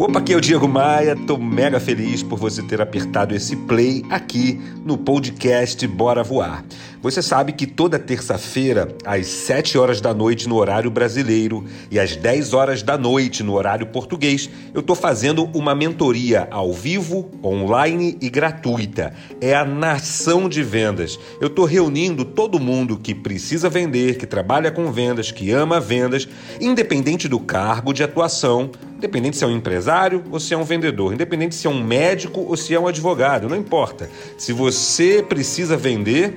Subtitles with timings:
[0.00, 4.02] Opa, aqui é o Diego Maia, tô mega feliz por você ter apertado esse play
[4.08, 6.64] aqui no podcast Bora Voar.
[7.02, 12.16] Você sabe que toda terça-feira, às 7 horas da noite no horário brasileiro e às
[12.16, 18.16] 10 horas da noite no horário português, eu tô fazendo uma mentoria ao vivo, online
[18.22, 19.12] e gratuita.
[19.38, 21.18] É a Nação de Vendas.
[21.42, 26.26] Eu tô reunindo todo mundo que precisa vender, que trabalha com vendas, que ama vendas,
[26.58, 28.70] independente do cargo de atuação
[29.00, 32.42] Independente se é um empresário ou se é um vendedor, independente se é um médico
[32.42, 34.10] ou se é um advogado, não importa.
[34.36, 36.34] Se você precisa vender,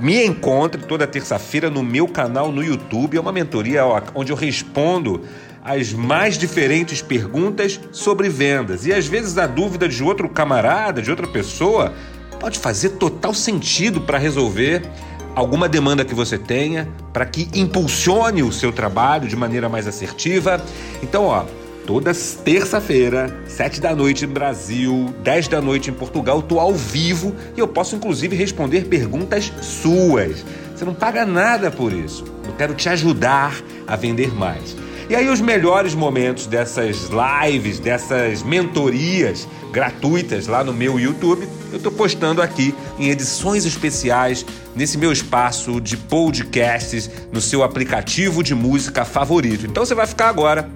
[0.00, 3.18] me encontre toda terça-feira no meu canal no YouTube.
[3.18, 3.82] É uma mentoria
[4.14, 5.20] onde eu respondo
[5.62, 8.86] as mais diferentes perguntas sobre vendas.
[8.86, 11.92] E às vezes a dúvida de outro camarada, de outra pessoa,
[12.40, 14.88] pode fazer total sentido para resolver
[15.34, 20.64] alguma demanda que você tenha, para que impulsione o seu trabalho de maneira mais assertiva.
[21.02, 21.44] Então, ó,
[21.86, 27.36] Toda terça-feira, 7 da noite no Brasil, 10 da noite em Portugal, estou ao vivo
[27.54, 30.42] e eu posso inclusive responder perguntas suas.
[30.74, 32.24] Você não paga nada por isso.
[32.46, 33.54] Eu quero te ajudar
[33.86, 34.74] a vender mais.
[35.10, 41.76] E aí os melhores momentos dessas lives, dessas mentorias gratuitas lá no meu YouTube, eu
[41.76, 48.54] estou postando aqui em edições especiais nesse meu espaço de podcasts no seu aplicativo de
[48.54, 49.66] música favorito.
[49.66, 50.70] Então você vai ficar agora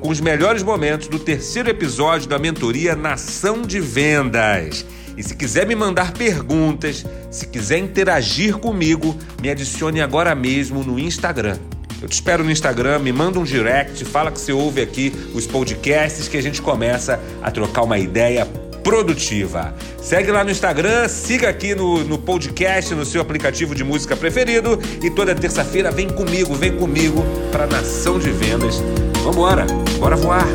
[0.00, 4.84] com os melhores momentos do terceiro episódio da mentoria Nação de Vendas.
[5.16, 10.98] E se quiser me mandar perguntas, se quiser interagir comigo, me adicione agora mesmo no
[10.98, 11.58] Instagram.
[12.00, 15.46] Eu te espero no Instagram, me manda um direct, fala que você ouve aqui os
[15.46, 18.46] podcasts que a gente começa a trocar uma ideia
[18.84, 19.74] produtiva.
[20.00, 24.78] Segue lá no Instagram, siga aqui no, no podcast, no seu aplicativo de música preferido
[25.02, 28.80] e toda terça-feira vem comigo, vem comigo para Nação de Vendas.
[29.28, 29.66] Vambora,
[29.98, 30.46] bora voar!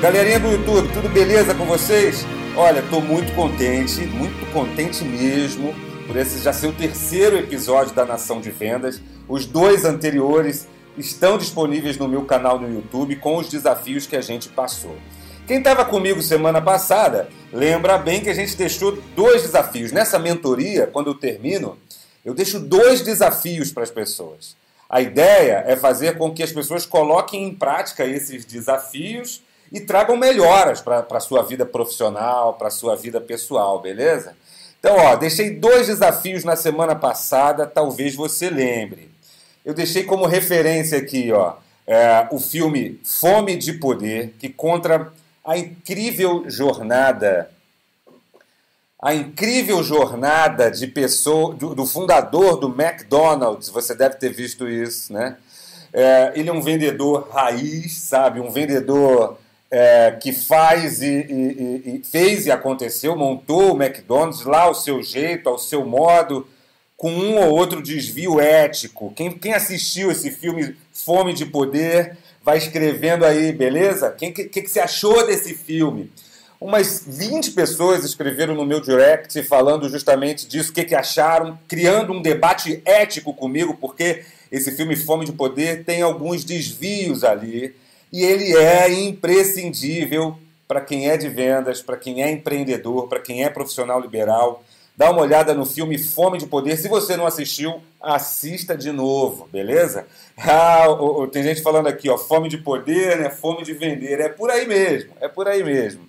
[0.00, 2.24] Galerinha do YouTube, tudo beleza com vocês?
[2.56, 5.74] Olha, estou muito contente, muito contente mesmo
[6.06, 9.02] por esse já ser o terceiro episódio da Nação de Vendas.
[9.28, 14.20] Os dois anteriores estão disponíveis no meu canal no YouTube com os desafios que a
[14.20, 14.96] gente passou.
[15.44, 19.90] Quem estava comigo semana passada lembra bem que a gente deixou dois desafios.
[19.90, 21.76] Nessa mentoria, quando eu termino,
[22.24, 24.56] eu deixo dois desafios para as pessoas.
[24.88, 29.42] A ideia é fazer com que as pessoas coloquem em prática esses desafios
[29.72, 34.36] e tragam melhoras para a sua vida profissional, para a sua vida pessoal, beleza?
[34.78, 39.10] Então, ó, deixei dois desafios na semana passada, talvez você lembre.
[39.64, 41.54] Eu deixei como referência aqui, ó,
[41.84, 45.12] é, o filme Fome de Poder, que conta
[45.44, 47.50] a incrível jornada,
[49.00, 53.68] a incrível jornada de pessoa, do, do fundador do McDonald's.
[53.68, 55.36] Você deve ter visto isso, né?
[55.92, 58.40] É, ele é um vendedor raiz, sabe?
[58.40, 59.38] Um vendedor
[59.70, 65.02] é, que faz e, e, e, fez e aconteceu, montou o McDonald's lá ao seu
[65.02, 66.46] jeito, ao seu modo,
[66.96, 69.12] com um ou outro desvio ético.
[69.16, 74.08] Quem, quem assistiu esse filme Fome de Poder vai escrevendo aí, beleza?
[74.08, 76.10] O que, que, que você achou desse filme?
[76.60, 82.12] Umas 20 pessoas escreveram no meu direct falando justamente disso, o que, que acharam, criando
[82.12, 87.74] um debate ético comigo, porque esse filme Fome de Poder tem alguns desvios ali
[88.12, 90.38] e ele é imprescindível
[90.68, 94.62] para quem é de vendas, para quem é empreendedor, para quem é profissional liberal.
[94.96, 96.76] Dá uma olhada no filme Fome de Poder.
[96.76, 100.06] Se você não assistiu, assista de novo, beleza?
[100.44, 100.86] Ah,
[101.30, 103.28] tem gente falando aqui, ó, fome de poder, né?
[103.28, 104.18] Fome de vender.
[104.18, 106.08] É por aí mesmo, é por aí mesmo.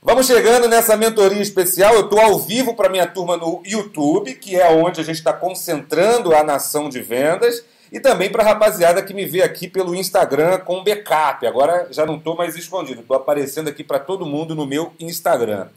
[0.00, 1.92] Vamos chegando nessa mentoria especial.
[1.94, 5.32] Eu estou ao vivo para minha turma no YouTube, que é onde a gente está
[5.32, 7.64] concentrando a nação de vendas.
[7.92, 11.46] E também para a rapaziada que me vê aqui pelo Instagram com backup.
[11.46, 15.68] Agora já não estou mais escondido, estou aparecendo aqui para todo mundo no meu Instagram.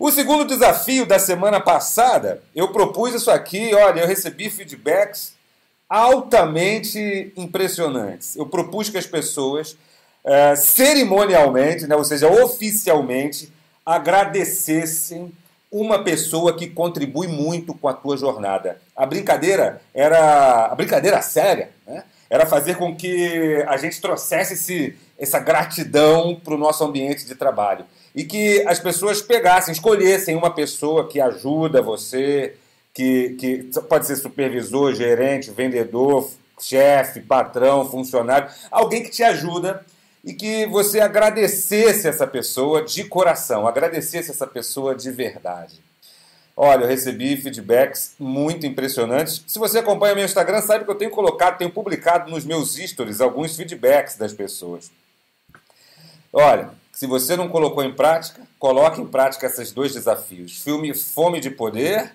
[0.00, 5.34] O segundo desafio da semana passada, eu propus isso aqui, olha, eu recebi feedbacks
[5.88, 8.36] altamente impressionantes.
[8.36, 9.76] Eu propus que as pessoas,
[10.24, 13.52] é, cerimonialmente, né, ou seja, oficialmente,
[13.84, 15.32] agradecessem
[15.68, 18.80] uma pessoa que contribui muito com a tua jornada.
[18.94, 22.04] A brincadeira era a brincadeira séria, né?
[22.30, 27.34] Era fazer com que a gente trouxesse esse, essa gratidão para o nosso ambiente de
[27.34, 27.84] trabalho
[28.14, 32.54] e que as pessoas pegassem, escolhessem uma pessoa que ajuda você,
[32.92, 36.28] que, que pode ser supervisor, gerente, vendedor,
[36.60, 39.84] chefe, patrão, funcionário, alguém que te ajuda
[40.24, 45.80] e que você agradecesse essa pessoa de coração, agradecesse essa pessoa de verdade.
[46.60, 49.44] Olha, eu recebi feedbacks muito impressionantes.
[49.46, 53.20] Se você acompanha meu Instagram, sabe que eu tenho colocado, tenho publicado nos meus stories
[53.20, 54.90] alguns feedbacks das pessoas.
[56.32, 60.60] Olha, se você não colocou em prática, coloque em prática esses dois desafios.
[60.60, 62.12] Filme Fome de Poder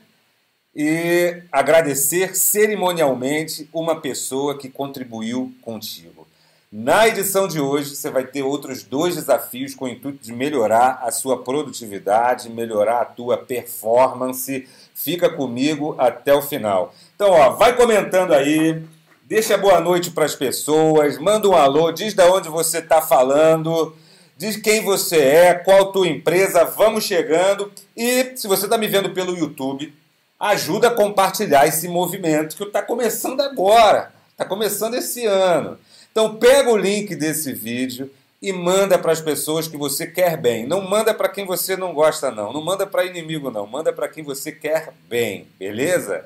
[0.76, 6.28] e agradecer cerimonialmente uma pessoa que contribuiu contigo.
[6.70, 11.00] Na edição de hoje, você vai ter outros dois desafios com o intuito de melhorar
[11.02, 14.68] a sua produtividade, melhorar a tua performance.
[14.94, 16.94] Fica comigo até o final.
[17.16, 18.84] Então, ó, vai comentando aí,
[19.24, 23.96] deixa boa noite para as pessoas, manda um alô, diz de onde você está falando,
[24.38, 27.72] diz quem você é, qual tua empresa, vamos chegando.
[27.96, 29.94] E se você está me vendo pelo YouTube,
[30.40, 35.78] ajuda a compartilhar esse movimento que está começando agora, está começando esse ano.
[36.12, 40.68] Então pega o link desse vídeo e manda para as pessoas que você quer bem.
[40.68, 42.52] Não manda para quem você não gosta, não.
[42.52, 43.66] Não manda para inimigo, não.
[43.66, 46.26] Manda para quem você quer bem, beleza?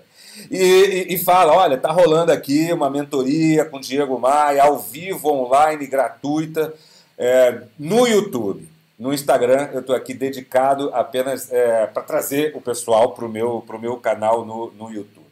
[0.50, 5.32] E, e, e, fala, olha, tá rolando aqui uma mentoria com Diego Maia, ao vivo,
[5.32, 6.74] online, gratuita,
[7.18, 8.68] é, no YouTube.
[8.98, 13.64] No Instagram, eu estou aqui dedicado apenas é, para trazer o pessoal para o meu,
[13.66, 15.28] pro meu canal no, no YouTube.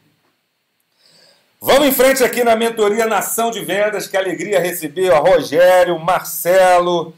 [1.60, 7.12] Vamos em frente aqui na mentoria Nação de Vendas, que alegria receber o Rogério, Marcelo,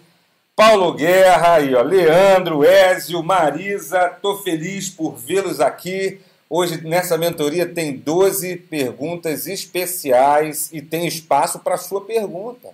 [0.56, 4.08] Paulo Guerra, aí, ó, Leandro, Ézio, Marisa.
[4.22, 6.20] Tô feliz por vê-los aqui.
[6.48, 12.70] Hoje nessa mentoria tem 12 perguntas especiais e tem espaço para sua pergunta.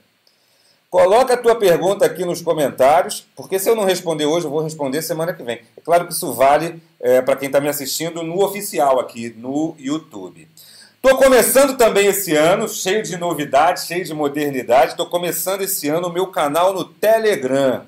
[0.95, 4.63] Coloca a tua pergunta aqui nos comentários, porque se eu não responder hoje, eu vou
[4.63, 5.61] responder semana que vem.
[5.77, 9.75] É claro que isso vale é, para quem está me assistindo no oficial aqui no
[9.77, 10.49] YouTube.
[10.95, 14.93] Estou começando também esse ano, cheio de novidades, cheio de modernidade.
[14.93, 17.83] Estou começando esse ano o meu canal no Telegram.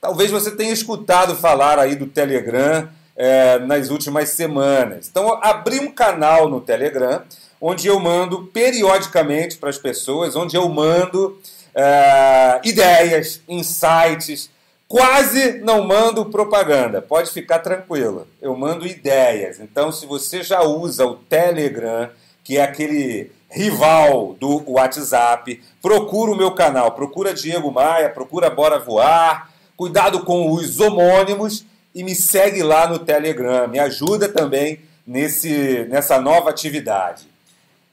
[0.00, 5.08] Talvez você tenha escutado falar aí do Telegram é, nas últimas semanas.
[5.10, 7.22] Então, abri um canal no Telegram
[7.60, 11.40] onde eu mando periodicamente para as pessoas, onde eu mando
[11.76, 14.50] é, ideias, insights.
[14.88, 18.26] Quase não mando propaganda, pode ficar tranquilo.
[18.40, 19.60] Eu mando ideias.
[19.60, 22.08] Então, se você já usa o Telegram,
[22.42, 25.62] que é aquele rival do WhatsApp.
[25.82, 29.50] Procura o meu canal, procura Diego Maia, procura Bora Voar.
[29.76, 33.68] Cuidado com os homônimos e me segue lá no Telegram.
[33.68, 37.26] Me ajuda também nesse, nessa nova atividade.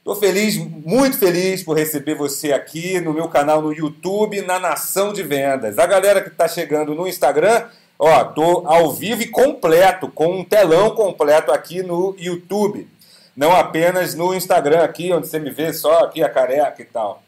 [0.03, 5.13] Estou feliz, muito feliz por receber você aqui no meu canal no YouTube, na Nação
[5.13, 5.79] de Vendas.
[5.79, 7.67] A galera que está chegando no Instagram,
[7.97, 12.88] ó, tô ao vivo e completo, com um telão completo aqui no YouTube
[13.35, 17.23] não apenas no Instagram aqui, onde você me vê só aqui a careca e tal.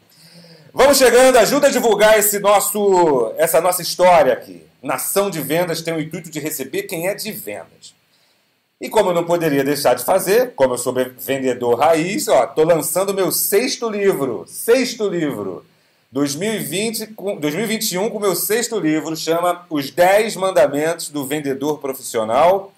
[0.72, 4.64] Vamos chegando, ajuda a divulgar esse nosso, essa nossa história aqui.
[4.82, 7.94] Nação de Vendas tem o intuito de receber quem é de vendas.
[8.78, 12.62] E como eu não poderia deixar de fazer, como eu sou vendedor raiz, ó, tô
[12.62, 15.64] lançando meu sexto livro, sexto livro,
[16.12, 22.70] 2020, 2021 com meu sexto livro, chama Os 10 Mandamentos do Vendedor Profissional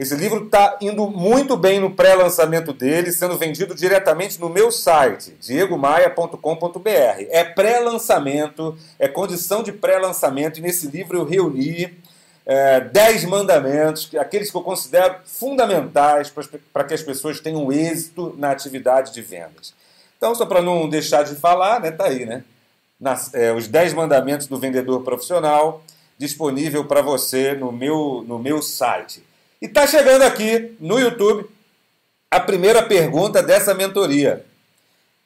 [0.00, 5.36] esse livro está indo muito bem no pré-lançamento dele, sendo vendido diretamente no meu site,
[5.38, 7.26] diegomaia.com.br.
[7.28, 11.99] É pré-lançamento, é condição de pré-lançamento, e nesse livro eu reuni
[12.46, 16.32] é, 10 mandamentos, aqueles que eu considero fundamentais
[16.72, 19.74] para que as pessoas tenham êxito na atividade de vendas.
[20.16, 22.44] Então, só para não deixar de falar, né, tá aí, né?
[22.98, 25.82] Nas, é, os 10 mandamentos do vendedor profissional,
[26.18, 29.22] disponível para você no meu, no meu site.
[29.60, 31.48] E está chegando aqui no YouTube
[32.30, 34.44] a primeira pergunta dessa mentoria.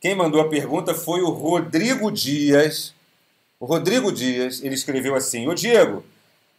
[0.00, 2.94] Quem mandou a pergunta foi o Rodrigo Dias.
[3.58, 6.04] O Rodrigo Dias, ele escreveu assim: "O Diego,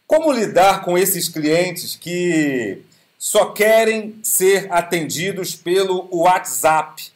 [0.06, 2.82] como lidar com esses clientes que
[3.18, 7.10] só querem ser atendidos pelo WhatsApp,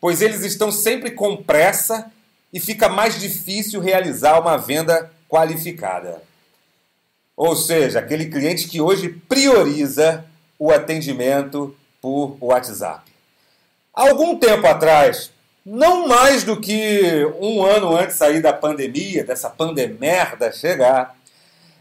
[0.00, 2.10] pois eles estão sempre com pressa
[2.52, 6.22] e fica mais difícil realizar uma venda qualificada?"
[7.36, 10.24] Ou seja, aquele cliente que hoje prioriza
[10.58, 13.12] o atendimento por WhatsApp.
[13.92, 15.30] Algum tempo atrás,
[15.64, 21.15] não mais do que um ano antes sair da pandemia, dessa pandemerda chegar,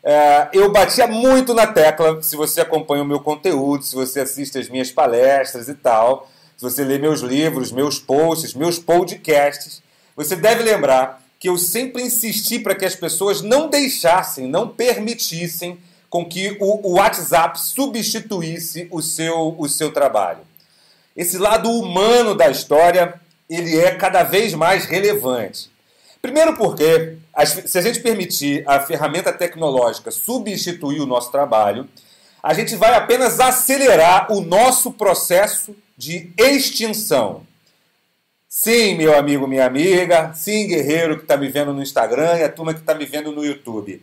[0.08, 4.60] é, eu batia muito na tecla, se você acompanha o meu conteúdo, se você assiste
[4.60, 9.82] as minhas palestras e tal, se você lê meus livros, meus posts, meus podcasts,
[10.16, 15.80] você deve lembrar que eu sempre insisti para que as pessoas não deixassem, não permitissem
[16.08, 20.40] com que o, WhatsApp substituísse o seu, o seu trabalho.
[21.18, 23.20] Esse lado humano da história,
[23.50, 25.70] ele é cada vez mais relevante.
[26.22, 31.88] Primeiro porque, se a gente permitir a ferramenta tecnológica substituir o nosso trabalho,
[32.42, 37.46] a gente vai apenas acelerar o nosso processo de extinção.
[38.48, 42.50] Sim, meu amigo, minha amiga, sim, guerreiro que está me vendo no Instagram e a
[42.50, 44.02] turma que está me vendo no YouTube.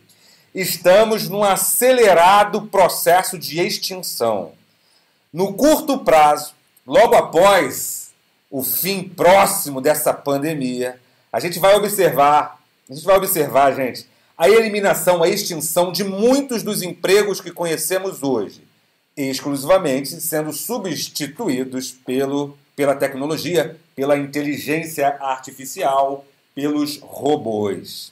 [0.53, 4.51] Estamos num acelerado processo de extinção.
[5.33, 6.53] No curto prazo,
[6.85, 8.11] logo após
[8.51, 10.99] o fim próximo dessa pandemia,
[11.31, 12.59] a gente vai observar,
[12.89, 18.23] a gente vai observar, gente, a eliminação, a extinção de muitos dos empregos que conhecemos
[18.23, 18.61] hoje,
[19.15, 26.25] exclusivamente sendo substituídos pelo, pela tecnologia, pela inteligência artificial,
[26.55, 28.11] pelos robôs.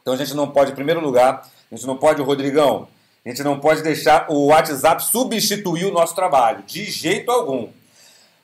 [0.00, 2.88] Então a gente não pode, em primeiro lugar, a gente não pode, Rodrigão,
[3.24, 7.68] a gente não pode deixar o WhatsApp substituir o nosso trabalho, de jeito algum.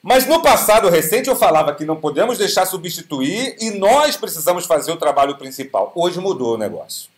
[0.02, 4.92] Mas no passado recente eu falava que não podemos deixar substituir e nós precisamos fazer
[4.92, 5.92] o trabalho principal.
[5.94, 7.10] Hoje mudou o negócio.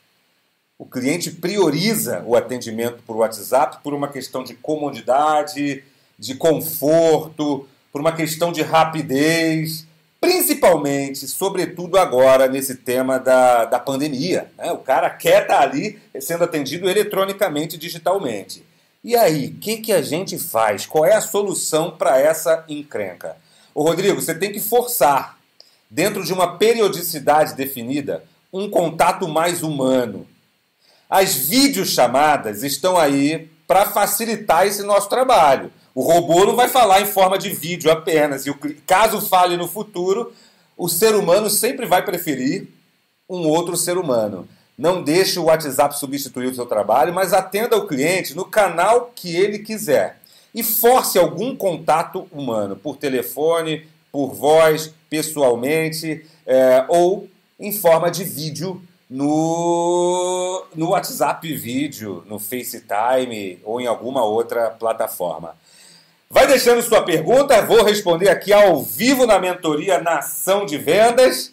[0.76, 5.84] O cliente prioriza o atendimento por WhatsApp por uma questão de comodidade,
[6.18, 9.86] de conforto, por uma questão de rapidez,
[10.20, 14.50] principalmente, sobretudo agora, nesse tema da, da pandemia.
[14.58, 14.72] Né?
[14.72, 18.64] O cara quer estar ali sendo atendido eletronicamente, digitalmente.
[19.04, 20.86] E aí, o que, que a gente faz?
[20.86, 23.36] Qual é a solução para essa encrenca?
[23.74, 25.38] Ô Rodrigo, você tem que forçar,
[25.90, 30.24] dentro de uma periodicidade definida, um contato mais humano.
[31.10, 35.72] As videochamadas estão aí para facilitar esse nosso trabalho.
[35.94, 38.46] O robô não vai falar em forma de vídeo apenas.
[38.46, 38.54] E
[38.86, 40.32] caso fale no futuro,
[40.76, 42.68] o ser humano sempre vai preferir
[43.28, 44.48] um outro ser humano.
[44.76, 49.36] Não deixe o WhatsApp substituir o seu trabalho, mas atenda o cliente no canal que
[49.36, 50.18] ele quiser.
[50.54, 58.24] E force algum contato humano, por telefone, por voz, pessoalmente, é, ou em forma de
[58.24, 65.54] vídeo no, no WhatsApp vídeo, no FaceTime ou em alguma outra plataforma.
[66.30, 71.52] Vai deixando sua pergunta, vou responder aqui ao vivo na mentoria Nação de Vendas.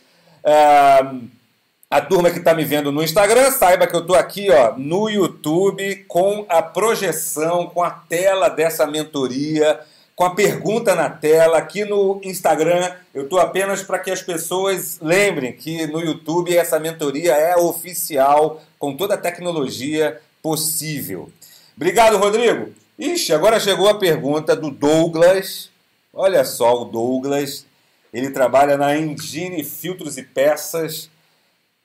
[1.91, 5.09] A turma que está me vendo no Instagram, saiba que eu estou aqui ó, no
[5.09, 9.79] YouTube com a projeção, com a tela dessa mentoria,
[10.15, 11.57] com a pergunta na tela.
[11.57, 16.79] Aqui no Instagram, eu estou apenas para que as pessoas lembrem que no YouTube essa
[16.79, 21.31] mentoria é oficial, com toda a tecnologia possível.
[21.75, 22.71] Obrigado, Rodrigo.
[22.99, 25.71] Ixi, agora chegou a pergunta do Douglas.
[26.13, 27.65] Olha só, o Douglas.
[28.13, 31.08] Ele trabalha na Engine Filtros e Peças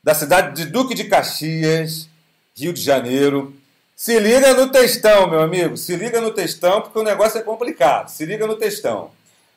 [0.04, 2.10] da cidade de Duque de Caxias,
[2.54, 3.54] Rio de Janeiro.
[3.96, 5.78] Se liga no textão, meu amigo.
[5.78, 8.10] Se liga no textão, porque o negócio é complicado.
[8.10, 9.10] Se liga no textão.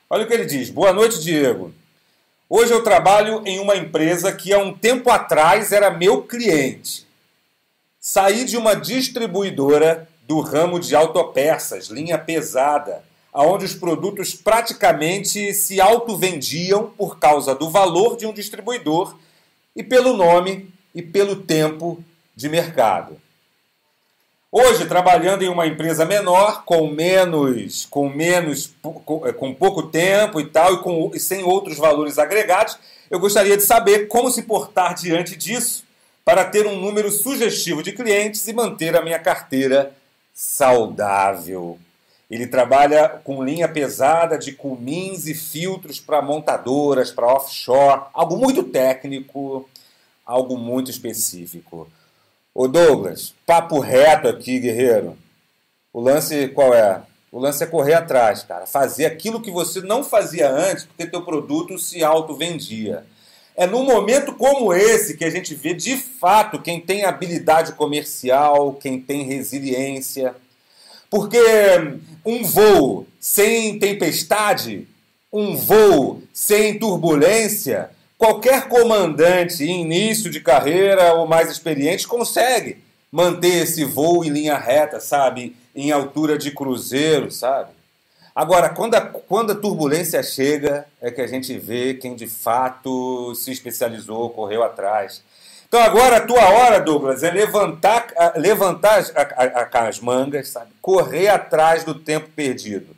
[0.09, 0.69] Olha o que ele diz.
[0.69, 1.73] Boa noite, Diego.
[2.49, 7.05] Hoje eu trabalho em uma empresa que há um tempo atrás era meu cliente.
[7.99, 15.81] Saí de uma distribuidora do ramo de autopeças, linha pesada, onde os produtos praticamente se
[15.81, 19.13] auto-vendiam por causa do valor de um distribuidor
[19.77, 22.03] e pelo nome e pelo tempo
[22.35, 23.15] de mercado.
[24.51, 30.45] Hoje, trabalhando em uma empresa menor, com menos, com menos, com, com pouco tempo e
[30.45, 32.79] tal, e, com, e sem outros valores agregados,
[33.11, 35.83] eu gostaria de saber como se portar diante disso
[36.25, 39.95] para ter um número sugestivo de clientes e manter a minha carteira
[40.33, 41.77] saudável.
[42.29, 48.63] Ele trabalha com linha pesada de cumins e filtros para montadoras, para offshore, algo muito
[48.63, 49.67] técnico,
[50.25, 51.87] algo muito específico.
[52.53, 55.17] Ô Douglas, papo reto aqui, guerreiro.
[55.93, 57.01] O lance qual é?
[57.31, 58.65] O lance é correr atrás, cara.
[58.65, 63.05] Fazer aquilo que você não fazia antes, porque teu produto se auto-vendia.
[63.55, 68.73] É num momento como esse que a gente vê de fato quem tem habilidade comercial,
[68.73, 70.35] quem tem resiliência.
[71.09, 71.39] Porque
[72.25, 74.87] um voo sem tempestade,
[75.31, 82.77] um voo sem turbulência, qualquer comandante em início de carreira ou mais experiente consegue
[83.11, 85.55] manter esse voo em linha reta, sabe?
[85.75, 87.71] Em altura de cruzeiro, sabe?
[88.35, 93.33] Agora, quando a, quando a turbulência chega, é que a gente vê quem de fato
[93.33, 95.23] se especializou, correu atrás.
[95.67, 99.13] Então agora a tua hora, Douglas, é levantar, levantar as,
[99.73, 100.71] as mangas, sabe?
[100.81, 102.95] correr atrás do tempo perdido.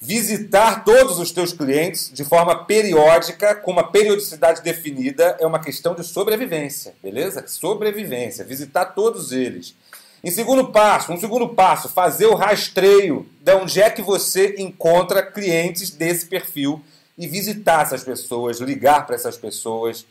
[0.00, 5.94] Visitar todos os teus clientes de forma periódica, com uma periodicidade definida, é uma questão
[5.94, 7.44] de sobrevivência, beleza?
[7.48, 9.74] Sobrevivência, visitar todos eles.
[10.22, 15.22] Em segundo passo, um segundo passo, fazer o rastreio de onde é que você encontra
[15.22, 16.80] clientes desse perfil
[17.18, 20.06] e visitar essas pessoas, ligar para essas pessoas.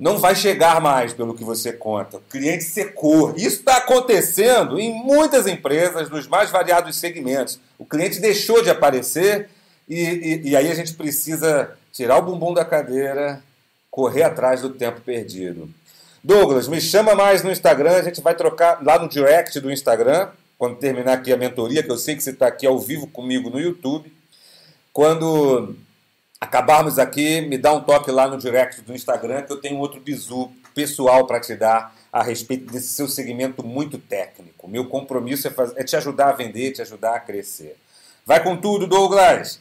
[0.00, 2.16] Não vai chegar mais pelo que você conta.
[2.16, 3.34] O cliente secou.
[3.36, 7.60] Isso está acontecendo em muitas empresas, nos mais variados segmentos.
[7.78, 9.50] O cliente deixou de aparecer
[9.86, 13.42] e, e, e aí a gente precisa tirar o bumbum da cadeira,
[13.90, 15.68] correr atrás do tempo perdido.
[16.24, 20.30] Douglas, me chama mais no Instagram, a gente vai trocar lá no direct do Instagram,
[20.56, 23.50] quando terminar aqui a mentoria, que eu sei que você está aqui ao vivo comigo
[23.50, 24.10] no YouTube.
[24.94, 25.74] Quando
[26.40, 30.00] acabarmos aqui, me dá um toque lá no direct do Instagram que eu tenho outro
[30.00, 34.66] bizu pessoal para te dar a respeito desse seu segmento muito técnico.
[34.66, 37.76] Meu compromisso é, fazer, é te ajudar a vender, te ajudar a crescer.
[38.24, 39.60] Vai com tudo, Douglas!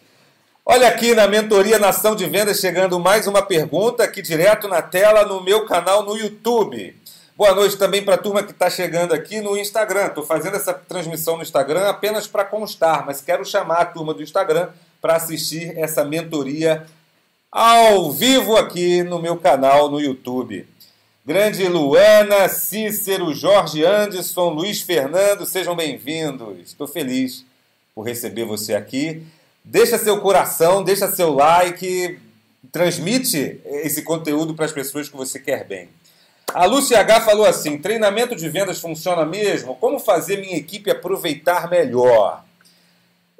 [0.65, 5.25] Olha aqui na mentoria Nação de Vendas chegando mais uma pergunta aqui direto na tela
[5.25, 6.95] no meu canal no YouTube.
[7.35, 10.07] Boa noite também para a turma que está chegando aqui no Instagram.
[10.07, 14.21] Estou fazendo essa transmissão no Instagram apenas para constar, mas quero chamar a turma do
[14.21, 14.69] Instagram
[15.01, 16.85] para assistir essa mentoria
[17.51, 20.67] ao vivo aqui no meu canal no YouTube.
[21.25, 26.57] Grande Luana, Cícero, Jorge Anderson, Luiz Fernando, sejam bem-vindos.
[26.65, 27.45] Estou feliz
[27.93, 29.23] por receber você aqui.
[29.63, 32.19] Deixa seu coração, deixa seu like,
[32.71, 35.89] transmite esse conteúdo para as pessoas que você quer bem.
[36.53, 39.75] A Lúcia H falou assim: treinamento de vendas funciona mesmo?
[39.75, 42.43] Como fazer minha equipe aproveitar melhor?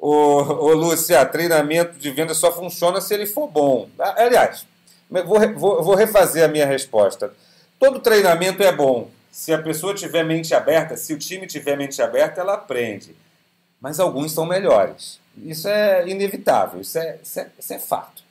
[0.00, 3.86] Ô, ô Lúcia, treinamento de venda só funciona se ele for bom.
[3.98, 4.66] Aliás,
[5.10, 7.34] vou, vou, vou refazer a minha resposta.
[7.78, 9.10] Todo treinamento é bom.
[9.30, 13.14] Se a pessoa tiver mente aberta, se o time tiver mente aberta, ela aprende.
[13.78, 15.20] Mas alguns são melhores.
[15.36, 18.22] Isso é inevitável, isso é, isso é, isso é fato.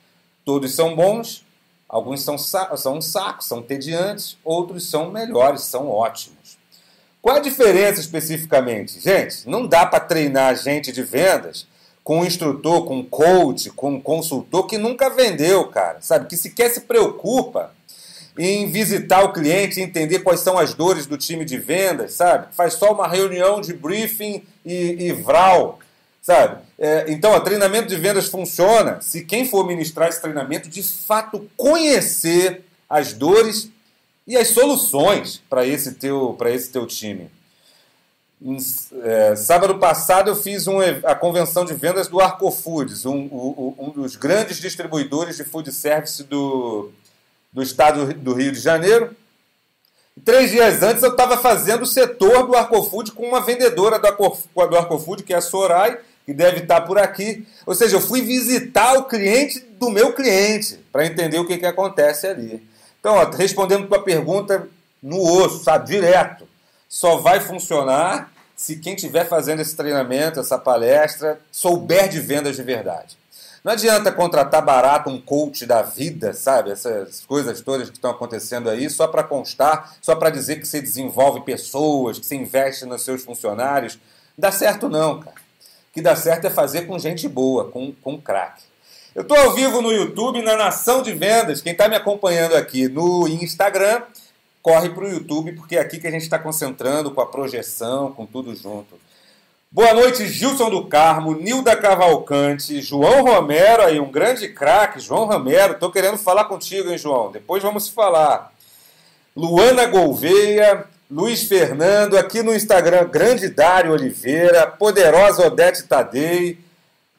[0.44, 1.44] Todos são bons,
[1.88, 6.58] alguns são, são um saco, são tediantes, outros são melhores, são ótimos.
[7.22, 9.00] Qual a diferença especificamente?
[9.00, 11.66] Gente, não dá para treinar gente de vendas
[12.02, 16.26] com um instrutor, com um coach, com um consultor que nunca vendeu, cara, sabe?
[16.26, 17.72] Que sequer se preocupa
[18.38, 22.54] em visitar o cliente, entender quais são as dores do time de vendas, sabe?
[22.54, 25.78] Faz só uma reunião de briefing e, e vral,
[26.22, 26.62] sabe?
[26.78, 31.50] É, então, o treinamento de vendas funciona se quem for ministrar esse treinamento de fato
[31.54, 33.70] conhecer as dores
[34.30, 37.28] e as soluções para esse teu esse teu time.
[39.02, 43.90] É, sábado passado eu fiz um, a convenção de vendas do Arcofoods, um, um, um
[43.90, 46.92] dos grandes distribuidores de food service do,
[47.52, 49.16] do estado do Rio de Janeiro.
[50.24, 54.76] Três dias antes eu estava fazendo o setor do Arcofood com uma vendedora do, do
[54.76, 57.44] Arcofood, que é a Sorai, que deve estar por aqui.
[57.66, 61.66] Ou seja, eu fui visitar o cliente do meu cliente para entender o que, que
[61.66, 62.69] acontece ali.
[63.00, 64.68] Então, ó, respondendo tua pergunta
[65.02, 66.46] no osso, sabe, direto,
[66.88, 72.62] só vai funcionar se quem estiver fazendo esse treinamento, essa palestra, souber de vendas de
[72.62, 73.18] verdade.
[73.64, 76.70] Não adianta contratar barato um coach da vida, sabe?
[76.70, 80.80] Essas coisas todas que estão acontecendo aí, só para constar, só para dizer que você
[80.80, 83.98] desenvolve pessoas, que você investe nos seus funcionários.
[84.36, 85.36] Dá certo não, cara.
[85.36, 88.62] O que dá certo é fazer com gente boa, com, com craque.
[89.12, 91.60] Eu estou ao vivo no YouTube, na Nação de Vendas.
[91.60, 94.02] Quem está me acompanhando aqui no Instagram,
[94.62, 98.12] corre para o YouTube, porque é aqui que a gente está concentrando com a projeção,
[98.12, 98.94] com tudo junto.
[99.68, 105.72] Boa noite, Gilson do Carmo, Nilda Cavalcante, João Romero, aí um grande craque, João Romero.
[105.72, 107.32] Estou querendo falar contigo, hein, João?
[107.32, 108.52] Depois vamos falar.
[109.34, 116.69] Luana Gouveia, Luiz Fernando, aqui no Instagram, grande Dário Oliveira, poderosa Odete Tadei.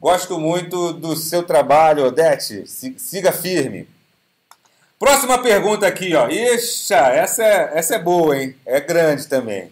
[0.02, 2.64] Gosto muito do seu trabalho, Odete.
[2.66, 3.88] Siga firme.
[4.98, 6.28] Próxima pergunta aqui, ó.
[6.28, 8.56] Ixa, essa é, essa é boa, hein?
[8.66, 9.72] É grande também.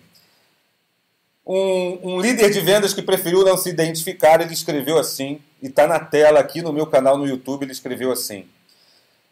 [1.43, 5.87] Um, um líder de vendas que preferiu não se identificar, ele escreveu assim, e está
[5.87, 8.45] na tela aqui no meu canal no YouTube, ele escreveu assim.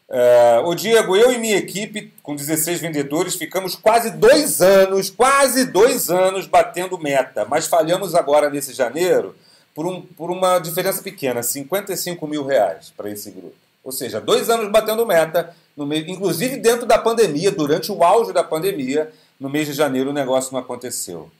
[0.08, 5.64] Uh, o Diego, eu e minha equipe, com 16 vendedores, ficamos quase dois anos, quase
[5.64, 9.36] dois anos batendo meta, mas falhamos agora nesse janeiro
[9.78, 13.54] por, um, por uma diferença pequena, 55 mil reais para esse grupo.
[13.84, 18.42] Ou seja, dois anos batendo meta, mês, inclusive dentro da pandemia, durante o auge da
[18.42, 21.30] pandemia, no mês de janeiro o negócio não aconteceu.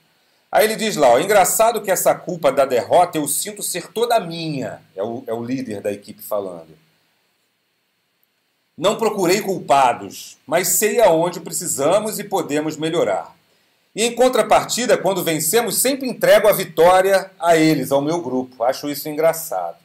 [0.49, 4.17] Aí ele diz lá, ó, engraçado que essa culpa da derrota eu sinto ser toda
[4.21, 6.69] minha, é o, é o líder da equipe falando.
[8.77, 13.35] Não procurei culpados, mas sei aonde precisamos e podemos melhorar.
[13.95, 18.63] E em contrapartida, quando vencemos, sempre entrego a vitória a eles, ao meu grupo.
[18.63, 19.77] Acho isso engraçado.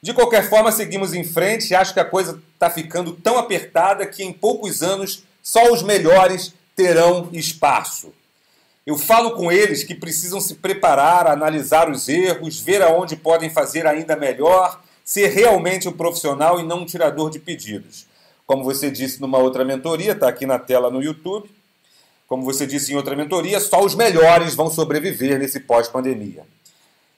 [0.00, 4.06] De qualquer forma, seguimos em frente e acho que a coisa está ficando tão apertada
[4.06, 8.12] que em poucos anos só os melhores terão espaço.
[8.84, 13.86] Eu falo com eles que precisam se preparar, analisar os erros, ver aonde podem fazer
[13.86, 18.06] ainda melhor, ser realmente um profissional e não um tirador de pedidos.
[18.44, 21.48] como você disse numa outra mentoria, está aqui na tela no YouTube.
[22.32, 26.46] Como você disse em outra mentoria, só os melhores vão sobreviver nesse pós-pandemia.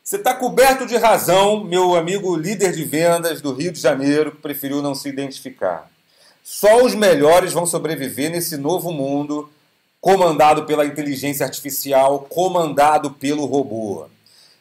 [0.03, 4.39] Você está coberto de razão, meu amigo líder de vendas do Rio de Janeiro, que
[4.39, 5.89] preferiu não se identificar.
[6.43, 9.49] Só os melhores vão sobreviver nesse novo mundo
[10.01, 14.07] comandado pela inteligência artificial, comandado pelo robô.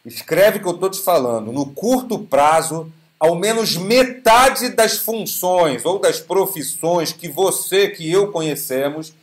[0.06, 1.52] Escreve o que eu estou te falando.
[1.52, 8.32] No curto prazo, ao menos metade das funções ou das profissões que você, que eu
[8.32, 9.16] conhecemos,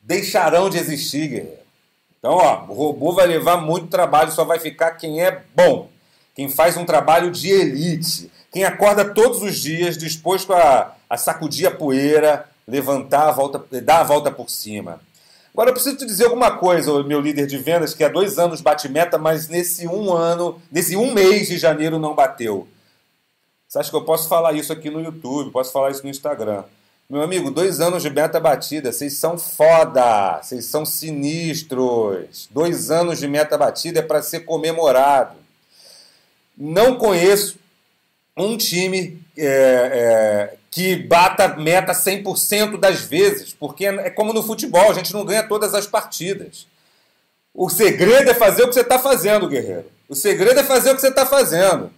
[0.00, 1.60] deixarão de existir, guerreiro.
[2.18, 5.88] Então, ó, o robô vai levar muito trabalho, só vai ficar quem é bom,
[6.34, 11.66] quem faz um trabalho de elite, quem acorda todos os dias disposto a, a sacudir
[11.66, 15.00] a poeira, levantar a volta, dar a volta por cima.
[15.52, 18.60] Agora eu preciso te dizer alguma coisa, meu líder de vendas, que há dois anos
[18.60, 22.68] bate meta, mas nesse um ano, nesse um mês de janeiro não bateu.
[23.66, 26.64] Você acha que eu posso falar isso aqui no YouTube, posso falar isso no Instagram?
[27.10, 32.48] Meu amigo, dois anos de meta batida, vocês são foda, vocês são sinistros.
[32.52, 35.34] Dois anos de meta batida é para ser comemorado.
[36.56, 37.58] Não conheço
[38.36, 44.88] um time é, é, que bata meta 100% das vezes, porque é como no futebol,
[44.88, 46.68] a gente não ganha todas as partidas.
[47.52, 49.90] O segredo é fazer o que você está fazendo, guerreiro.
[50.08, 51.90] O segredo é fazer o que você está fazendo.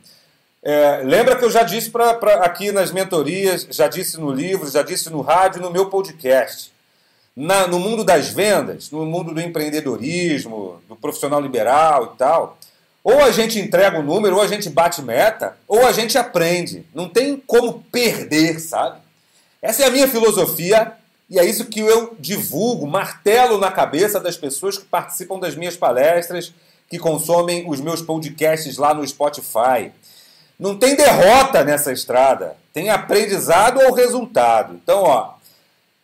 [0.63, 4.71] É, lembra que eu já disse pra, pra, aqui nas mentorias, já disse no livro,
[4.71, 6.71] já disse no rádio, no meu podcast.
[7.35, 12.59] Na, no mundo das vendas, no mundo do empreendedorismo, do profissional liberal e tal,
[13.03, 16.87] ou a gente entrega o número, ou a gente bate meta, ou a gente aprende.
[16.95, 19.01] Não tem como perder, sabe?
[19.61, 20.93] Essa é a minha filosofia
[21.29, 25.77] e é isso que eu divulgo, martelo na cabeça das pessoas que participam das minhas
[25.77, 26.53] palestras,
[26.89, 29.91] que consomem os meus podcasts lá no Spotify.
[30.59, 34.75] Não tem derrota nessa estrada, tem aprendizado ou resultado.
[34.75, 35.35] Então, ó,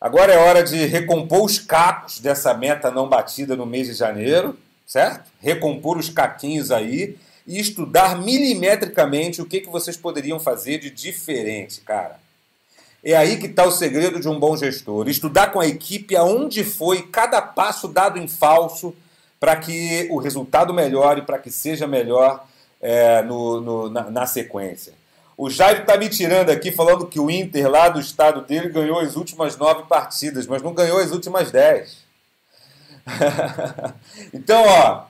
[0.00, 4.58] agora é hora de recompor os cacos dessa meta não batida no mês de janeiro,
[4.86, 5.30] certo?
[5.40, 11.80] Recompor os caquinhos aí e estudar milimetricamente o que, que vocês poderiam fazer de diferente,
[11.80, 12.18] cara.
[13.02, 15.08] É aí que está o segredo de um bom gestor.
[15.08, 18.94] Estudar com a equipe aonde foi cada passo dado em falso
[19.38, 22.44] para que o resultado melhore, para que seja melhor
[22.80, 24.92] é, no, no na, na, sequência.
[25.36, 28.98] O Jairo está me tirando aqui falando que o Inter, lá do estado dele, ganhou
[28.98, 31.98] as últimas nove partidas, mas não ganhou as últimas dez.
[34.34, 35.04] então, ó,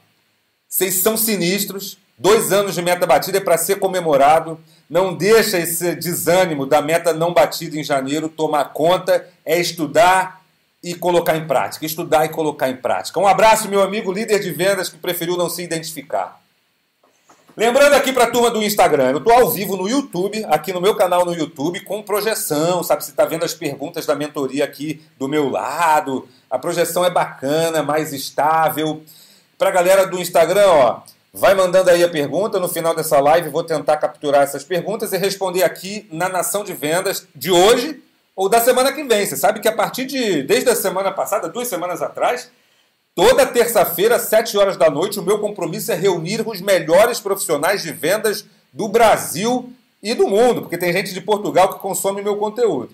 [0.68, 1.98] vocês são sinistros.
[2.18, 4.60] Dois anos de meta batida é para ser comemorado.
[4.90, 9.26] Não deixa esse desânimo da meta não batida em janeiro tomar conta.
[9.44, 10.42] É estudar
[10.82, 11.86] e colocar em prática.
[11.86, 13.18] Estudar e colocar em prática.
[13.20, 16.40] Um abraço, meu amigo líder de vendas que preferiu não se identificar.
[17.58, 20.80] Lembrando aqui para a turma do Instagram, eu estou ao vivo no YouTube, aqui no
[20.80, 23.02] meu canal no YouTube, com projeção, sabe?
[23.02, 26.28] Você está vendo as perguntas da mentoria aqui do meu lado.
[26.48, 29.02] A projeção é bacana, mais estável.
[29.58, 31.00] Para a galera do Instagram, ó,
[31.34, 32.60] vai mandando aí a pergunta.
[32.60, 36.72] No final dessa live, vou tentar capturar essas perguntas e responder aqui na Nação de
[36.72, 38.00] Vendas de hoje
[38.36, 39.26] ou da semana que vem.
[39.26, 42.48] Você sabe que a partir de, desde a semana passada, duas semanas atrás,
[43.18, 47.82] Toda terça-feira, às 7 horas da noite, o meu compromisso é reunir os melhores profissionais
[47.82, 52.36] de vendas do Brasil e do mundo, porque tem gente de Portugal que consome meu
[52.36, 52.90] conteúdo.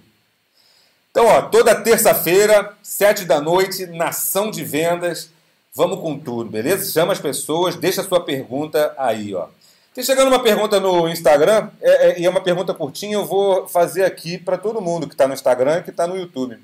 [1.10, 5.28] Então, ó, toda terça-feira, 7 da noite, Nação de Vendas.
[5.74, 6.90] Vamos com tudo, beleza?
[6.90, 9.48] Chama as pessoas, deixa a sua pergunta aí, ó.
[9.94, 13.68] Tem chegando uma pergunta no Instagram, é, é, e é uma pergunta curtinha, eu vou
[13.68, 16.58] fazer aqui para todo mundo que está no Instagram e que está no YouTube.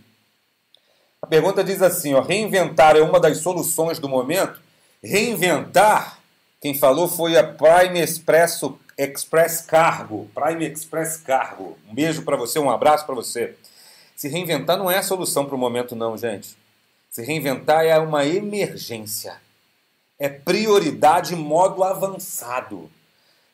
[1.22, 4.60] A pergunta diz assim: ó, reinventar é uma das soluções do momento?
[5.02, 6.18] Reinventar,
[6.60, 10.30] quem falou foi a Prime Expresso, Express Cargo.
[10.34, 11.78] Prime Express Cargo.
[11.88, 13.54] Um beijo para você, um abraço para você.
[14.14, 16.56] Se reinventar não é a solução para o momento, não, gente.
[17.08, 19.40] Se reinventar é uma emergência.
[20.18, 22.90] É prioridade modo avançado.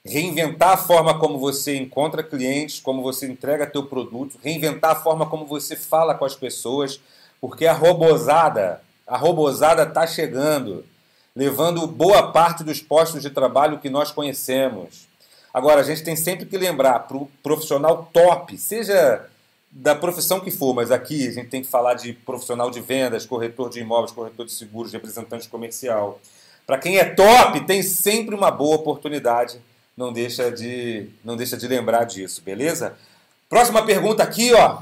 [0.05, 5.27] Reinventar a forma como você encontra clientes, como você entrega teu produto, reinventar a forma
[5.27, 7.01] como você fala com as pessoas,
[7.41, 10.85] porque a robozada, a robozada está chegando,
[11.35, 15.07] levando boa parte dos postos de trabalho que nós conhecemos.
[15.53, 19.27] Agora, a gente tem sempre que lembrar para o profissional top, seja
[19.71, 23.27] da profissão que for, mas aqui a gente tem que falar de profissional de vendas,
[23.27, 26.19] corretor de imóveis, corretor de seguros, representante comercial.
[26.67, 29.61] Para quem é top, tem sempre uma boa oportunidade.
[29.97, 32.97] Não deixa de, não deixa de lembrar disso, beleza?
[33.49, 34.81] Próxima pergunta aqui, ó.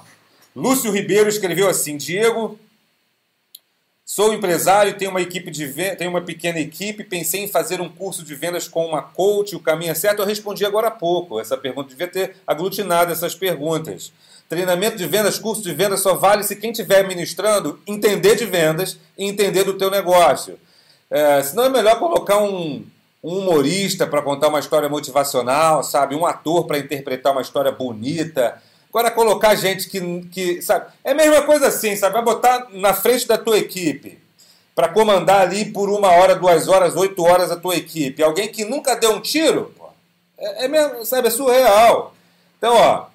[0.55, 2.59] Lúcio Ribeiro escreveu assim: Diego,
[4.07, 8.23] Sou empresário tenho uma equipe de tenho uma pequena equipe, pensei em fazer um curso
[8.23, 10.21] de vendas com uma coach, o caminho é certo?
[10.21, 11.40] Eu respondi agora há pouco.
[11.40, 14.12] Essa pergunta devia ter aglutinado essas perguntas.
[14.47, 18.99] Treinamento de vendas, curso de vendas só vale se quem estiver ministrando entender de vendas
[19.17, 20.59] e entender do teu negócio.
[21.11, 22.85] É, senão é melhor colocar um,
[23.23, 26.14] um humorista para contar uma história motivacional, sabe?
[26.14, 28.62] Um ator para interpretar uma história bonita.
[28.94, 30.87] Agora, colocar gente que, que, sabe?
[31.02, 32.12] É a mesma coisa assim, sabe?
[32.12, 34.20] Vai botar na frente da tua equipe
[34.72, 38.22] para comandar ali por uma hora, duas horas, oito horas a tua equipe.
[38.22, 39.88] Alguém que nunca deu um tiro, pô,
[40.38, 41.26] é, é mesmo, sabe?
[41.26, 42.14] É surreal.
[42.57, 43.07] Então, ó,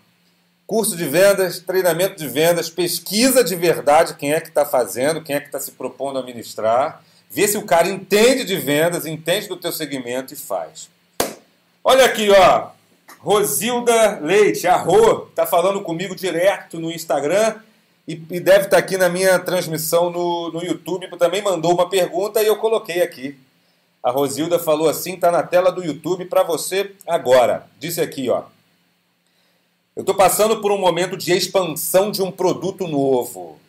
[0.68, 5.38] curso de vendas, treinamento de vendas, pesquisa de verdade quem é que está fazendo, quem
[5.38, 7.02] é que está se propondo a ministrar.
[7.32, 10.90] Vê se o cara entende de vendas, entende do teu segmento e faz.
[11.82, 12.78] Olha aqui, ó.
[13.20, 17.58] Rosilda Leite, a Rô, está falando comigo direto no Instagram
[18.08, 21.10] e, e deve estar tá aqui na minha transmissão no, no YouTube.
[21.18, 23.38] Também mandou uma pergunta e eu coloquei aqui.
[24.02, 27.68] A Rosilda falou assim, está na tela do YouTube para você agora.
[27.78, 28.44] Disse aqui, ó.
[29.98, 33.60] Eu estou passando por um momento de expansão de um produto novo,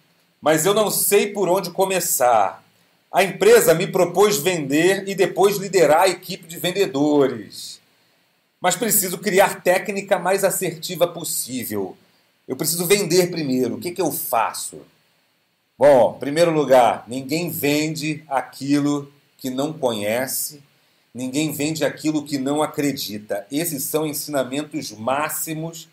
[0.40, 2.62] mas eu não sei por onde começar.
[3.10, 7.79] A empresa me propôs vender e depois liderar a equipe de vendedores.
[8.60, 11.96] Mas preciso criar técnica mais assertiva possível.
[12.46, 13.76] Eu preciso vender primeiro.
[13.76, 14.82] O que, que eu faço?
[15.78, 20.62] Bom, primeiro lugar, ninguém vende aquilo que não conhece,
[21.14, 23.46] ninguém vende aquilo que não acredita.
[23.50, 25.88] Esses são ensinamentos máximos.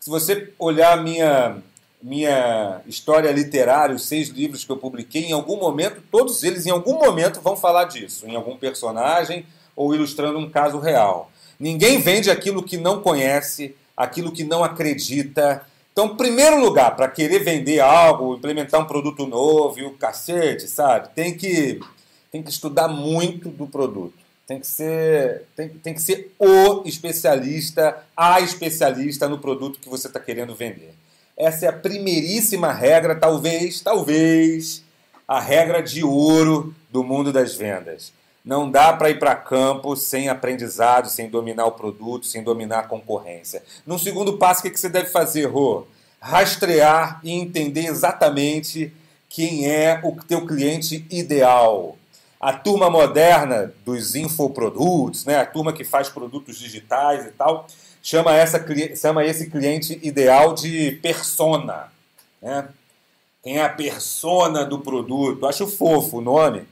[0.00, 1.62] Se você olhar minha
[2.02, 6.70] minha história literária, os seis livros que eu publiquei, em algum momento, todos eles em
[6.70, 11.32] algum momento vão falar disso, em algum personagem ou ilustrando um caso real.
[11.58, 15.66] Ninguém vende aquilo que não conhece, aquilo que não acredita.
[15.92, 21.08] Então, primeiro lugar, para querer vender algo, implementar um produto novo e o cacete, sabe?
[21.14, 21.80] Tem que,
[22.30, 24.14] tem que estudar muito do produto.
[24.46, 30.06] Tem que ser, tem, tem que ser o especialista, a especialista no produto que você
[30.06, 30.94] está querendo vender.
[31.36, 34.84] Essa é a primeiríssima regra, talvez, talvez,
[35.26, 38.12] a regra de ouro do mundo das vendas.
[38.46, 42.86] Não dá para ir para campo sem aprendizado, sem dominar o produto, sem dominar a
[42.86, 43.60] concorrência.
[43.84, 45.84] No segundo passo, o que você deve fazer, Rô?
[46.20, 48.94] Rastrear e entender exatamente
[49.28, 51.98] quem é o teu cliente ideal.
[52.40, 55.38] A turma moderna dos infoprodutos, né?
[55.38, 57.66] a turma que faz produtos digitais e tal,
[58.00, 61.90] chama, essa, chama esse cliente ideal de persona.
[62.40, 62.68] Né?
[63.42, 65.46] Quem é a persona do produto?
[65.46, 66.64] Acho fofo o nome,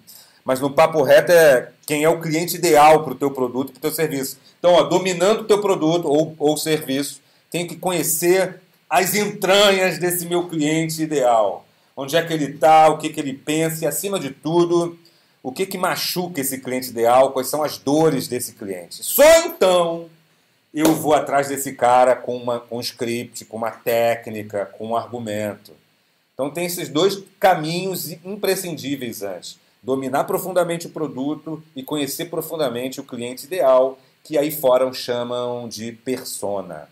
[0.44, 3.78] mas no papo reto é quem é o cliente ideal para o teu produto, para
[3.78, 4.38] o teu serviço.
[4.58, 10.26] Então, ó, dominando o teu produto ou, ou serviço, tem que conhecer as entranhas desse
[10.26, 11.66] meu cliente ideal.
[11.96, 14.98] Onde é que ele está, o que, que ele pensa e, acima de tudo,
[15.42, 19.04] o que, que machuca esse cliente ideal, quais são as dores desse cliente.
[19.04, 20.08] Só então
[20.72, 24.96] eu vou atrás desse cara com, uma, com um script, com uma técnica, com um
[24.96, 25.72] argumento.
[26.32, 29.58] Então tem esses dois caminhos imprescindíveis antes.
[29.84, 35.92] Dominar profundamente o produto e conhecer profundamente o cliente ideal, que aí fora chamam de
[35.92, 36.88] persona.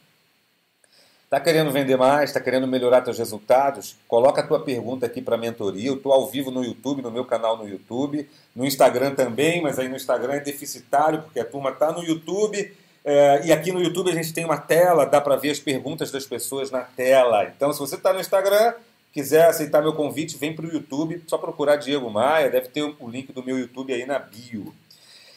[1.25, 2.29] Está querendo vender mais?
[2.29, 3.97] Está querendo melhorar seus resultados?
[4.07, 5.89] Coloca a tua pergunta aqui para a mentoria.
[5.89, 9.79] Eu estou ao vivo no YouTube, no meu canal no YouTube, no Instagram também, mas
[9.79, 12.71] aí no Instagram é deficitário, porque a turma está no YouTube
[13.05, 16.11] é, e aqui no YouTube a gente tem uma tela, dá para ver as perguntas
[16.11, 17.45] das pessoas na tela.
[17.45, 18.75] Então, se você está no Instagram,
[19.13, 23.09] quiser aceitar meu convite, vem para o YouTube, só procurar Diego Maia, deve ter o
[23.09, 24.75] link do meu YouTube aí na bio.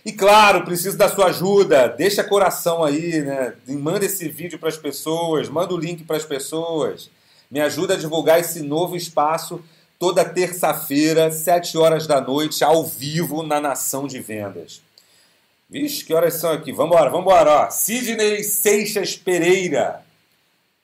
[0.05, 1.87] E claro, preciso da sua ajuda.
[1.87, 3.55] Deixa coração aí, né?
[3.67, 7.09] Manda esse vídeo para as pessoas, manda o link para as pessoas.
[7.49, 9.63] Me ajuda a divulgar esse novo espaço
[9.97, 14.81] toda terça-feira, 7 horas da noite, ao vivo na Nação de Vendas.
[15.67, 16.71] Vixe, que horas são aqui?
[16.71, 17.69] Vambora, vambora, ó.
[17.71, 20.05] Sidney Seixas Pereira.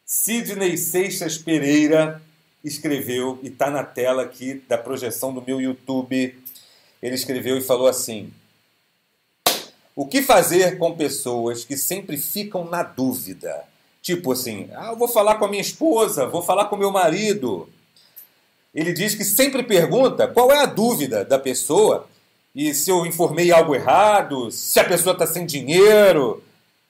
[0.04, 2.20] Sidney Seixas Pereira
[2.63, 6.38] escreveu, e está na tela aqui da projeção do meu YouTube.
[7.02, 8.32] Ele escreveu e falou assim:
[9.95, 13.63] O que fazer com pessoas que sempre ficam na dúvida?
[14.02, 17.69] Tipo assim, ah, eu vou falar com a minha esposa, vou falar com meu marido.
[18.74, 22.08] Ele diz que sempre pergunta qual é a dúvida da pessoa
[22.54, 26.43] e se eu informei algo errado, se a pessoa está sem dinheiro.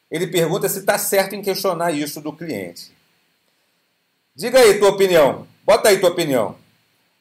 [0.09, 2.91] Ele pergunta se está certo em questionar isso do cliente.
[4.35, 5.47] Diga aí tua opinião.
[5.65, 6.55] Bota aí tua opinião.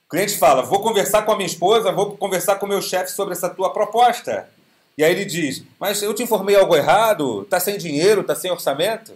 [0.07, 3.13] O cliente fala: Vou conversar com a minha esposa, vou conversar com o meu chefe
[3.13, 4.49] sobre essa tua proposta.
[4.97, 7.43] E aí ele diz: Mas eu te informei algo errado?
[7.43, 8.23] Está sem dinheiro?
[8.23, 9.13] Está sem orçamento?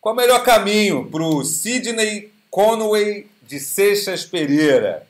[0.00, 5.06] Qual o melhor caminho para o Sidney Conway de Seixas Pereira?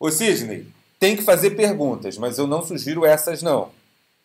[0.00, 0.66] Ô Sidney,
[0.98, 3.70] tem que fazer perguntas, mas eu não sugiro essas não.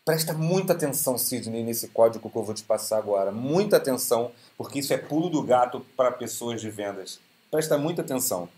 [0.05, 3.31] Presta muita atenção, Sidney, nesse código que eu vou te passar agora.
[3.31, 7.19] Muita atenção, porque isso é pulo do gato para pessoas de vendas.
[7.53, 8.49] Presta muita atenção.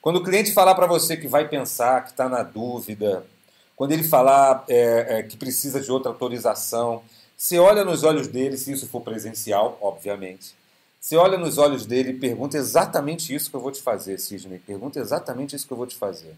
[0.00, 3.26] Quando o cliente falar para você que vai pensar, que está na dúvida,
[3.76, 7.02] quando ele falar é, é, que precisa de outra autorização,
[7.36, 10.54] você olha nos olhos dele, se isso for presencial, obviamente.
[10.98, 14.58] Você olha nos olhos dele e pergunta exatamente isso que eu vou te fazer, Sidney.
[14.60, 16.34] Pergunta exatamente isso que eu vou te fazer.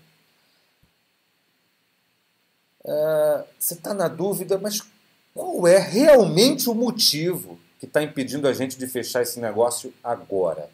[2.84, 4.82] É, você está na dúvida, mas
[5.32, 10.68] qual é realmente o motivo que está impedindo a gente de fechar esse negócio agora?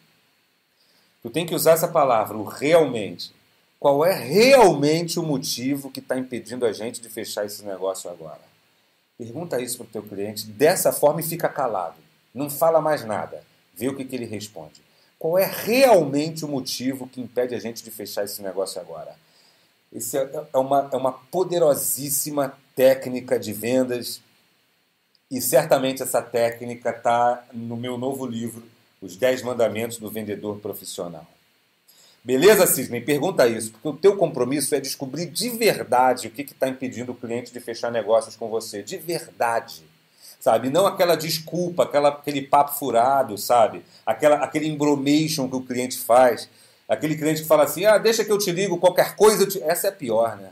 [1.22, 3.33] Tu tem que usar essa palavra, o realmente.
[3.78, 8.40] Qual é realmente o motivo que está impedindo a gente de fechar esse negócio agora?
[9.16, 11.96] Pergunta isso para o teu cliente dessa forma e fica calado.
[12.35, 13.42] Não fala mais nada.
[13.74, 14.83] Vê o que, que ele responde.
[15.18, 19.14] Qual é realmente o motivo que impede a gente de fechar esse negócio agora?
[19.92, 24.22] Isso é, é uma, é uma poderosíssima técnica de vendas
[25.30, 28.62] e certamente essa técnica está no meu novo livro,
[29.00, 31.26] Os 10 Mandamentos do Vendedor Profissional.
[32.22, 33.00] Beleza, Cisne?
[33.00, 37.14] Pergunta isso, porque o teu compromisso é descobrir de verdade o que está impedindo o
[37.14, 38.82] cliente de fechar negócios com você.
[38.82, 39.82] De verdade.
[40.38, 40.68] Sabe?
[40.68, 43.82] Não aquela desculpa, aquela, aquele papo furado, sabe?
[44.04, 46.48] Aquela, aquele embromation que o cliente faz.
[46.86, 49.62] Aquele cliente que fala assim, ah, deixa que eu te ligo, qualquer coisa eu te...
[49.62, 50.50] Essa é a pior, né?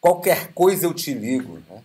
[0.00, 1.82] Qualquer coisa eu te ligo, né?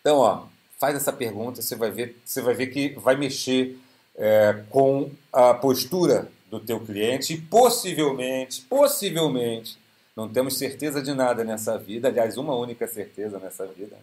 [0.00, 0.44] Então, ó,
[0.78, 3.78] faz essa pergunta, você vai ver, você vai ver que vai mexer
[4.16, 9.76] é, com a postura do teu cliente e possivelmente, possivelmente,
[10.16, 13.96] não temos certeza de nada nessa vida, aliás, uma única certeza nessa vida,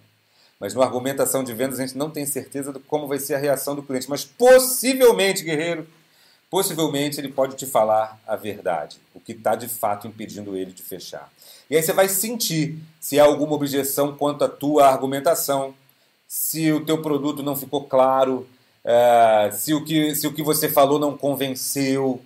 [0.59, 3.39] mas no argumentação de vendas a gente não tem certeza de como vai ser a
[3.39, 5.87] reação do cliente, mas possivelmente, guerreiro,
[6.49, 10.83] possivelmente ele pode te falar a verdade, o que está de fato impedindo ele de
[10.83, 11.31] fechar.
[11.69, 15.73] E aí você vai sentir se há alguma objeção quanto à tua argumentação,
[16.27, 18.45] se o teu produto não ficou claro,
[18.83, 22.21] é, se, o que, se o que você falou não convenceu.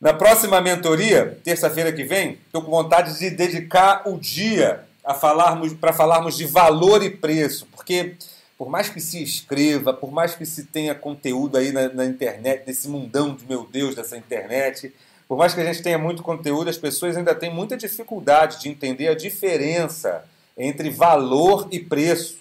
[0.00, 5.72] Na próxima mentoria, terça-feira que vem, estou com vontade de dedicar o dia a falarmos
[5.72, 8.16] para falarmos de valor e preço, porque
[8.58, 12.64] por mais que se escreva, por mais que se tenha conteúdo aí na, na internet,
[12.66, 14.92] nesse mundão de meu Deus dessa internet,
[15.28, 18.68] por mais que a gente tenha muito conteúdo, as pessoas ainda têm muita dificuldade de
[18.68, 20.24] entender a diferença
[20.56, 22.38] entre valor e preço.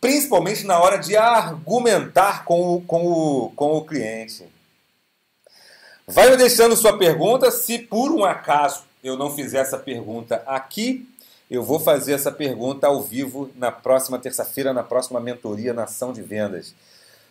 [0.00, 4.44] Principalmente na hora de argumentar com o, com o, com o cliente.
[6.06, 7.50] Vai me deixando sua pergunta.
[7.50, 11.08] Se por um acaso eu não fizer essa pergunta aqui,
[11.50, 16.22] eu vou fazer essa pergunta ao vivo na próxima terça-feira, na próxima mentoria Nação de
[16.22, 16.74] Vendas.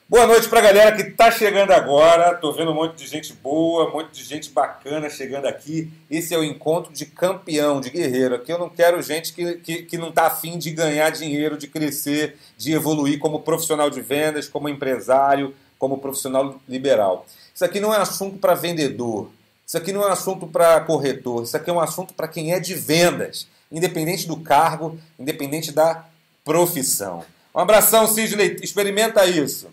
[0.10, 2.32] Boa noite para a galera que está chegando agora.
[2.32, 5.92] Estou vendo um monte de gente boa, um monte de gente bacana chegando aqui.
[6.10, 8.36] Esse é o encontro de campeão, de guerreiro.
[8.36, 11.68] Aqui eu não quero gente que, que, que não está afim de ganhar dinheiro, de
[11.68, 17.26] crescer, de evoluir como profissional de vendas, como empresário, como profissional liberal.
[17.54, 19.30] Isso aqui não é assunto para vendedor.
[19.66, 21.44] Isso aqui não é assunto para corretor.
[21.44, 26.06] Isso aqui é um assunto para quem é de vendas independente do cargo, independente da
[26.46, 27.26] profissão.
[27.54, 28.56] Um abração, Sidney.
[28.62, 29.68] Experimenta isso.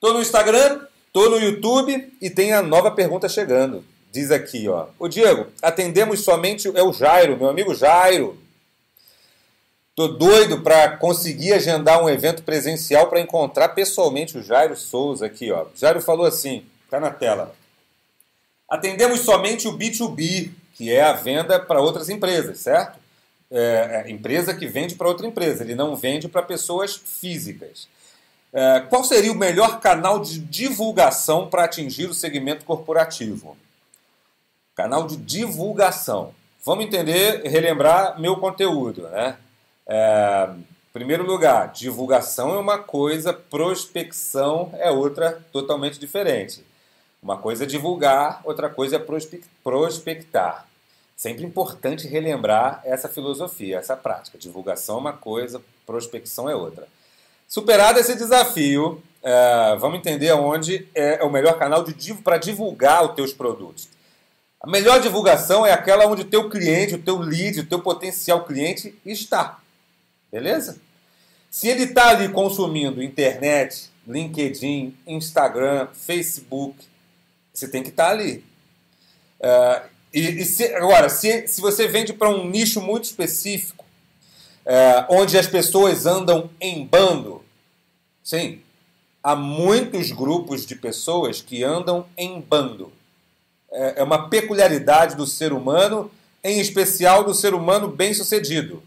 [0.00, 3.84] Tô no Instagram, tô no YouTube e tem a nova pergunta chegando.
[4.12, 4.86] Diz aqui, ó.
[4.98, 8.38] O Diego, atendemos somente é o Jairo, meu amigo Jairo.
[9.96, 15.50] Tô doido para conseguir agendar um evento presencial para encontrar pessoalmente o Jairo Souza aqui,
[15.50, 15.66] ó.
[15.74, 17.52] Jairo falou assim, tá na tela.
[18.70, 22.96] Atendemos somente o B2B, que é a venda para outras empresas, certo?
[23.50, 27.88] É, é, empresa que vende para outra empresa, ele não vende para pessoas físicas.
[28.52, 33.56] É, qual seria o melhor canal de divulgação para atingir o segmento corporativo?
[34.74, 36.34] Canal de divulgação.
[36.64, 39.36] Vamos entender, relembrar meu conteúdo, né?
[39.86, 40.50] É,
[40.92, 46.64] primeiro lugar, divulgação é uma coisa, prospecção é outra totalmente diferente.
[47.22, 50.66] Uma coisa é divulgar, outra coisa é prospectar.
[51.16, 54.38] Sempre importante relembrar essa filosofia, essa prática.
[54.38, 56.86] Divulgação é uma coisa, prospecção é outra.
[57.48, 61.82] Superado esse desafio, é, vamos entender onde é o melhor canal
[62.22, 63.88] para divulgar os teus produtos.
[64.60, 68.44] A melhor divulgação é aquela onde o teu cliente, o teu lead, o teu potencial
[68.44, 69.60] cliente está.
[70.30, 70.78] Beleza?
[71.50, 76.76] Se ele está ali consumindo internet, LinkedIn, Instagram, Facebook,
[77.50, 78.44] você tem que estar tá ali.
[79.40, 83.86] Uh, e, e se, agora, se, se você vende para um nicho muito específico,
[84.68, 87.42] é, onde as pessoas andam em bando,
[88.22, 88.60] sim,
[89.22, 92.92] há muitos grupos de pessoas que andam em bando.
[93.72, 96.10] é, é uma peculiaridade do ser humano,
[96.44, 98.82] em especial do ser humano bem-sucedido.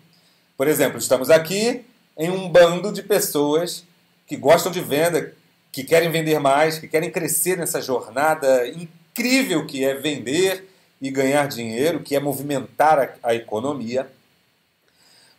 [0.55, 1.83] Por exemplo, estamos aqui
[2.15, 3.83] em um bando de pessoas
[4.27, 5.33] que gostam de venda,
[5.71, 10.69] que querem vender mais, que querem crescer nessa jornada incrível que é vender
[11.01, 14.07] e ganhar dinheiro, que é movimentar a, a economia.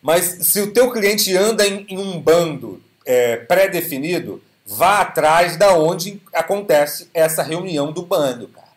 [0.02, 5.74] Mas se o teu cliente anda em, em um bando é, pré-definido, vá atrás da
[5.74, 8.72] onde acontece essa reunião do bando, cara.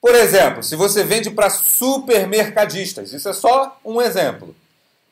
[0.00, 4.54] Por exemplo, se você vende para supermercadistas, isso é só um exemplo.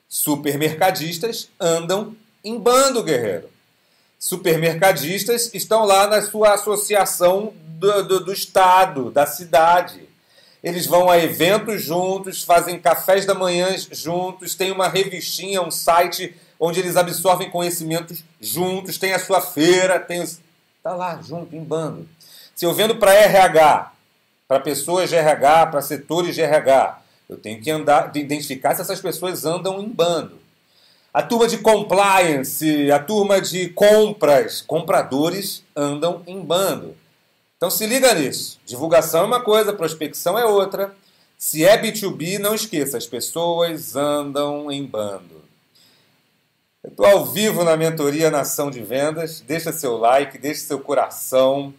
[0.08, 3.48] Supermercadistas andam em bando, guerreiro.
[4.18, 10.09] Supermercadistas estão lá na sua associação do, do, do estado, da cidade.
[10.62, 16.34] Eles vão a eventos juntos, fazem cafés da manhã juntos, tem uma revistinha, um site
[16.58, 20.38] onde eles absorvem conhecimentos juntos, tem a sua feira, tem os...
[20.82, 22.06] tá lá junto em bando.
[22.54, 23.92] Se eu vendo para RH,
[24.46, 29.00] para pessoas de RH, para setores de RH, eu tenho que andar, identificar se essas
[29.00, 30.38] pessoas andam em bando.
[31.12, 36.94] A turma de compliance, a turma de compras, compradores andam em bando.
[37.60, 38.58] Então se liga nisso.
[38.64, 40.96] Divulgação é uma coisa, prospecção é outra.
[41.36, 45.42] Se é B2B, não esqueça, as pessoas andam em bando.
[46.82, 49.42] Eu estou ao vivo na mentoria Nação de Vendas.
[49.42, 51.74] Deixa seu like, deixa seu coração.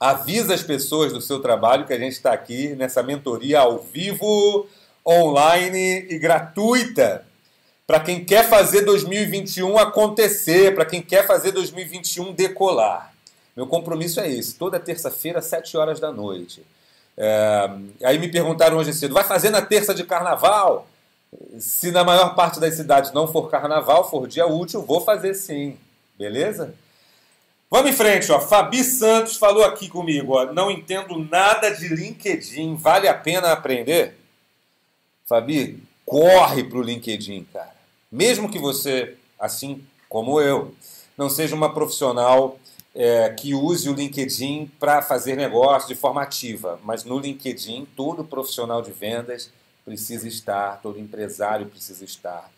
[0.00, 4.66] Avisa as pessoas do seu trabalho que a gente está aqui nessa mentoria ao vivo,
[5.06, 7.26] online e gratuita.
[7.86, 13.14] Para quem quer fazer 2021 acontecer, para quem quer fazer 2021 decolar.
[13.56, 16.62] Meu compromisso é esse, toda terça-feira, às 7 horas da noite.
[17.16, 17.70] É,
[18.04, 20.86] aí me perguntaram hoje cedo, vai fazer na terça de carnaval?
[21.58, 25.78] Se na maior parte das cidades não for carnaval, for dia útil, vou fazer sim.
[26.18, 26.74] Beleza?
[27.70, 28.38] Vamos em frente, ó.
[28.40, 30.52] Fabi Santos falou aqui comigo, ó.
[30.52, 32.76] Não entendo nada de LinkedIn.
[32.76, 34.16] Vale a pena aprender?
[35.26, 37.74] Fabi, corre para o LinkedIn, cara.
[38.12, 40.74] Mesmo que você, assim como eu,
[41.18, 42.58] não seja uma profissional
[42.98, 48.24] é, que use o LinkedIn para fazer negócio de forma ativa, mas no LinkedIn todo
[48.24, 49.50] profissional de vendas
[49.84, 52.50] precisa estar, todo empresário precisa estar.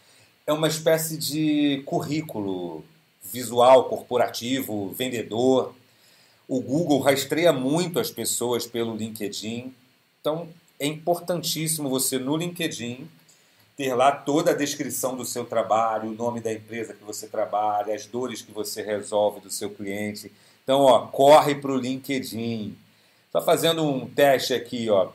[0.46, 2.84] É uma espécie de currículo
[3.20, 5.74] visual, corporativo, vendedor.
[6.46, 9.74] O Google rastreia muito as pessoas pelo LinkedIn.
[10.20, 13.08] Então, é importantíssimo você no LinkedIn
[13.78, 17.94] ter lá toda a descrição do seu trabalho, o nome da empresa que você trabalha,
[17.94, 20.32] as dores que você resolve do seu cliente.
[20.64, 22.76] Então, ó, corre para o LinkedIn.
[23.30, 25.10] Só fazendo um teste aqui, ó,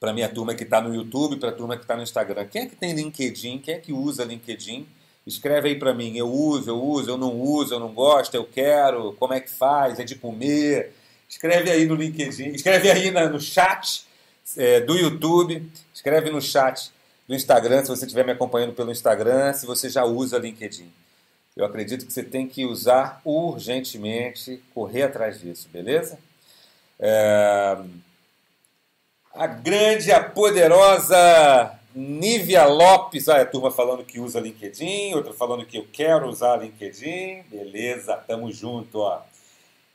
[0.00, 2.44] para minha turma que está no YouTube, para a turma que está no Instagram.
[2.46, 3.58] Quem é que tem LinkedIn?
[3.58, 4.84] Quem é que usa LinkedIn?
[5.24, 6.16] Escreve aí para mim.
[6.16, 9.12] Eu uso, eu uso, eu não uso, eu não gosto, eu quero.
[9.12, 10.00] Como é que faz?
[10.00, 10.92] É de comer?
[11.28, 12.48] Escreve aí no LinkedIn.
[12.48, 14.04] Escreve aí no chat
[14.56, 15.70] é, do YouTube.
[15.94, 16.90] Escreve no chat
[17.28, 20.90] no Instagram, se você estiver me acompanhando pelo Instagram, se você já usa LinkedIn.
[21.56, 26.18] Eu acredito que você tem que usar urgentemente, correr atrás disso, beleza?
[27.00, 27.78] É...
[29.34, 35.66] A grande, a poderosa Nívia Lopes, olha a turma falando que usa LinkedIn, outra falando
[35.66, 39.20] que eu quero usar LinkedIn, beleza, tamo junto, ó.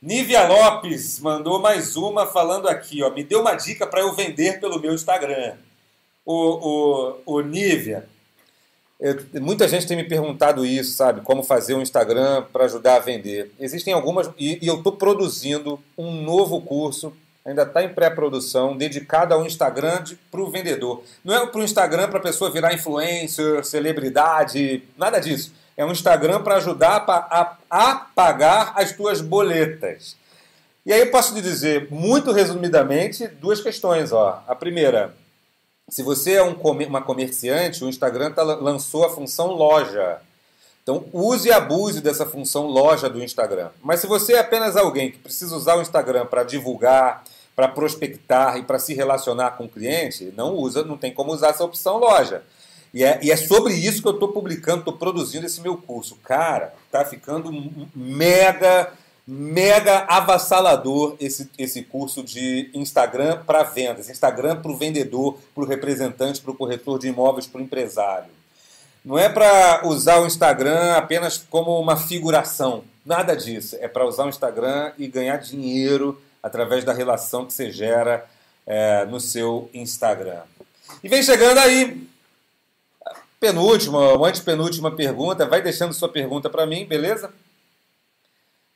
[0.02, 4.60] Nívia Lopes mandou mais uma falando aqui, ó, me deu uma dica para eu vender
[4.60, 5.56] pelo meu Instagram
[6.26, 8.08] o, o, o Nívia,
[9.02, 11.22] eu, muita gente tem me perguntado isso, sabe?
[11.22, 13.52] Como fazer um Instagram para ajudar a vender.
[13.60, 17.12] Existem algumas, e, e eu estou produzindo um novo curso,
[17.44, 21.04] ainda está em pré-produção, dedicado ao Instagram para o vendedor.
[21.26, 25.52] Não é para o Instagram para a pessoa virar influencer, celebridade, nada disso.
[25.76, 30.16] É um Instagram para ajudar a, a, a pagar as tuas boletas.
[30.86, 34.12] E aí eu posso te dizer, muito resumidamente, duas questões.
[34.12, 34.44] Ó.
[34.48, 35.16] A primeira,
[35.92, 40.22] se você é um, uma comerciante, o Instagram tá, lançou a função loja.
[40.82, 43.72] Então, use e abuse dessa função loja do Instagram.
[43.84, 48.56] Mas se você é apenas alguém que precisa usar o Instagram para divulgar, para prospectar
[48.56, 51.98] e para se relacionar com o cliente, não usa, não tem como usar essa opção
[51.98, 52.42] loja.
[52.94, 56.16] E é, e é sobre isso que eu estou publicando, estou produzindo esse meu curso.
[56.24, 57.52] Cara, tá ficando
[57.94, 58.94] mega
[59.34, 65.66] mega avassalador esse, esse curso de Instagram para vendas, Instagram para o vendedor, para o
[65.66, 68.30] representante, para o corretor de imóveis, para o empresário.
[69.06, 73.78] Não é para usar o Instagram apenas como uma figuração, nada disso.
[73.80, 78.26] É para usar o Instagram e ganhar dinheiro através da relação que você gera
[78.68, 80.42] é, no seu Instagram.
[81.02, 82.06] E vem chegando aí,
[83.40, 87.32] penúltima, ou antepenúltima pergunta, vai deixando sua pergunta para mim, beleza?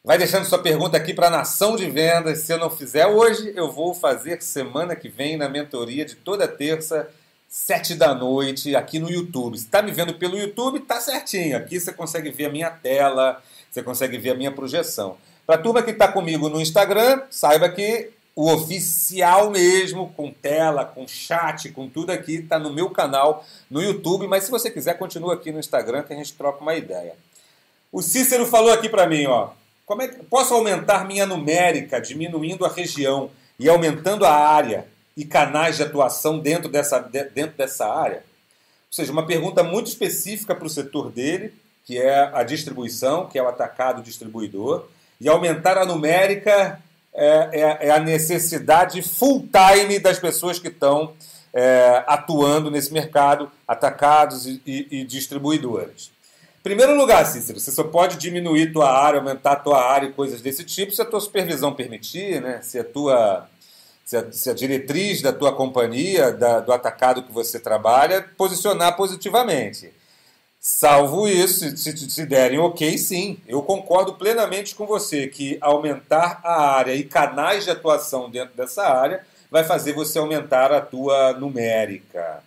[0.05, 2.41] Vai deixando sua pergunta aqui para a Nação de Vendas.
[2.41, 6.47] Se eu não fizer hoje, eu vou fazer semana que vem na mentoria de toda
[6.47, 7.09] terça,
[7.49, 9.57] sete da noite, aqui no YouTube.
[9.57, 11.57] Se está me vendo pelo YouTube, tá certinho.
[11.57, 13.41] Aqui você consegue ver a minha tela,
[13.71, 15.17] você consegue ver a minha projeção.
[15.43, 20.85] Para a turma que está comigo no Instagram, saiba que o oficial mesmo, com tela,
[20.85, 24.27] com chat, com tudo aqui, está no meu canal no YouTube.
[24.27, 27.15] Mas se você quiser, continua aqui no Instagram que a gente troca uma ideia.
[27.91, 29.49] O Cícero falou aqui para mim, ó.
[29.85, 33.29] Como é que posso aumentar minha numérica, diminuindo a região
[33.59, 38.17] e aumentando a área e canais de atuação dentro dessa, dentro dessa área?
[38.17, 41.53] Ou seja, uma pergunta muito específica para o setor dele,
[41.85, 44.87] que é a distribuição, que é o atacado distribuidor,
[45.21, 46.81] e aumentar a numérica
[47.13, 51.13] é, é, é a necessidade full time das pessoas que estão
[51.53, 56.14] é, atuando nesse mercado, atacados e, e, e distribuidores.
[56.65, 60.63] Primeiro lugar, Cícero, você só pode diminuir tua área, aumentar tua área e coisas desse
[60.63, 62.59] tipo se a tua supervisão permitir, né?
[62.63, 63.47] se, a tua,
[64.03, 68.97] se, a, se a diretriz da tua companhia, da, do atacado que você trabalha, posicionar
[68.97, 69.93] positivamente.
[70.59, 73.37] Salvo isso, se, se derem ok, sim.
[73.47, 78.87] Eu concordo plenamente com você que aumentar a área e canais de atuação dentro dessa
[78.87, 82.41] área vai fazer você aumentar a tua numérica.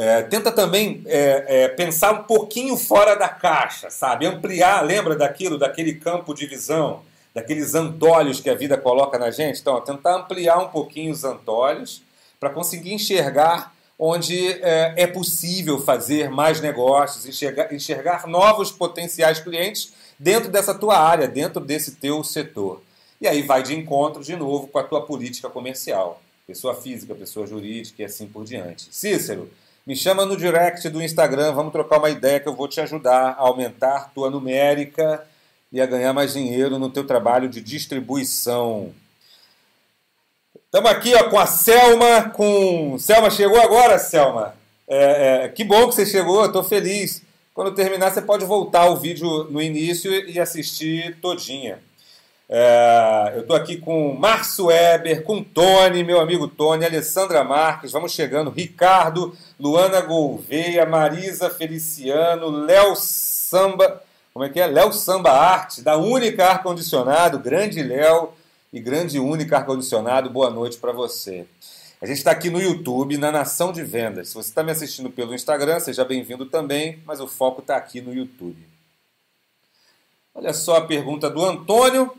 [0.00, 4.26] É, tenta também é, é, pensar um pouquinho fora da caixa, sabe?
[4.26, 7.02] Ampliar, lembra daquilo, daquele campo de visão,
[7.34, 9.60] daqueles antolhos que a vida coloca na gente?
[9.60, 12.00] Então, tentar ampliar um pouquinho os antolhos
[12.38, 19.92] para conseguir enxergar onde é, é, possível fazer mais negócios, enxergar, enxergar novos potenciais clientes
[20.16, 22.80] dentro dessa tua área, dentro desse teu setor.
[23.20, 27.48] E aí vai de encontro de novo com a tua política comercial, pessoa física, pessoa
[27.48, 28.86] jurídica e assim por diante.
[28.94, 29.50] Cícero,
[29.88, 33.30] me chama no direct do Instagram, vamos trocar uma ideia que eu vou te ajudar
[33.30, 35.26] a aumentar tua numérica
[35.72, 38.92] e a ganhar mais dinheiro no teu trabalho de distribuição.
[40.66, 42.98] Estamos aqui ó, com a Selma, com.
[42.98, 44.54] Selma, chegou agora, Selma?
[44.86, 47.22] É, é, que bom que você chegou, estou feliz.
[47.54, 51.78] Quando terminar, você pode voltar o vídeo no início e assistir todinha.
[52.48, 58.12] É, eu estou aqui com Márcio Weber, com Tony, meu amigo Tony, Alessandra Marques, vamos
[58.12, 64.66] chegando, Ricardo, Luana Gouveia, Marisa Feliciano, Léo Samba, como é que é?
[64.66, 68.32] Léo Samba Arte, da Única Ar Condicionado, grande Léo,
[68.72, 71.46] e grande única ar-condicionado, boa noite para você.
[72.00, 74.28] A gente está aqui no YouTube, na Nação de Vendas.
[74.28, 78.00] Se você está me assistindo pelo Instagram, seja bem-vindo também, mas o foco está aqui
[78.00, 78.68] no YouTube.
[80.34, 82.14] Olha só a pergunta do Antônio,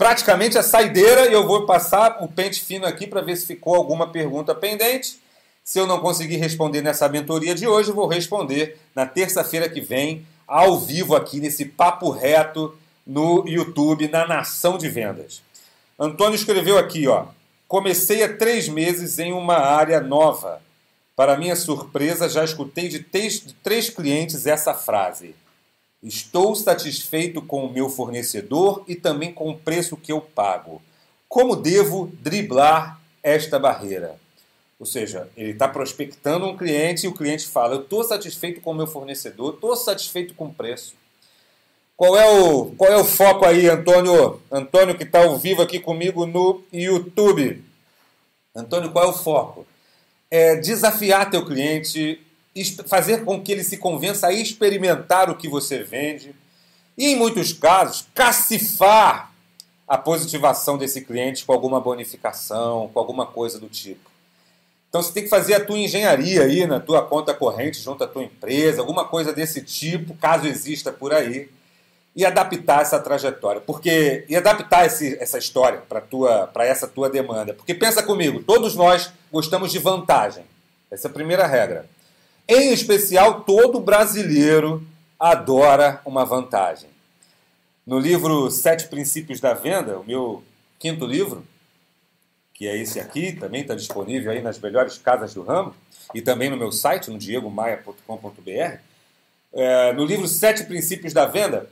[0.00, 3.74] praticamente a saideira, e eu vou passar o pente fino aqui para ver se ficou
[3.74, 5.20] alguma pergunta pendente.
[5.62, 10.26] Se eu não conseguir responder nessa mentoria de hoje, vou responder na terça-feira que vem,
[10.48, 12.74] ao vivo aqui nesse papo reto
[13.06, 15.42] no YouTube, na Nação de Vendas.
[15.98, 17.26] Antônio escreveu aqui, ó.
[17.68, 20.62] Comecei há três meses em uma área nova.
[21.14, 25.34] Para minha surpresa, já escutei de três, de três clientes essa frase.
[26.02, 30.80] Estou satisfeito com o meu fornecedor e também com o preço que eu pago.
[31.28, 34.18] Como devo driblar esta barreira?
[34.78, 38.70] Ou seja, ele está prospectando um cliente e o cliente fala: Eu estou satisfeito com
[38.70, 40.94] o meu fornecedor, estou satisfeito com o preço.
[41.98, 44.40] Qual é o, qual é o foco aí, Antônio?
[44.50, 47.62] Antônio que está ao vivo aqui comigo no YouTube.
[48.56, 49.66] Antônio, qual é o foco?
[50.30, 52.18] É desafiar teu cliente,
[52.86, 56.34] fazer com que ele se convença a experimentar o que você vende
[56.98, 59.32] e, em muitos casos, cacifar
[59.86, 64.10] a positivação desse cliente com alguma bonificação, com alguma coisa do tipo.
[64.88, 68.08] Então você tem que fazer a tua engenharia aí na tua conta corrente junto à
[68.08, 71.48] tua empresa, alguma coisa desse tipo, caso exista por aí
[72.14, 77.08] e adaptar essa trajetória, porque e adaptar esse, essa história para tua para essa tua
[77.08, 80.44] demanda, porque pensa comigo, todos nós gostamos de vantagem.
[80.90, 81.88] Essa é a primeira regra.
[82.52, 84.84] Em especial, todo brasileiro
[85.20, 86.90] adora uma vantagem.
[87.86, 90.42] No livro Sete Princípios da Venda, o meu
[90.76, 91.46] quinto livro,
[92.52, 95.76] que é esse aqui, também está disponível aí nas melhores casas do ramo,
[96.12, 98.78] e também no meu site, no diegomaia.com.br.
[99.52, 101.70] É, no livro Sete Princípios da Venda,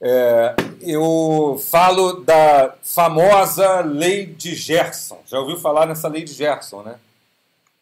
[0.00, 5.20] é, eu falo da famosa lei de Gerson.
[5.26, 6.94] Já ouviu falar nessa lei de Gerson, né?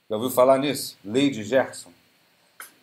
[0.09, 0.97] Já ouviu falar nisso?
[1.05, 1.91] Lei de Gerson.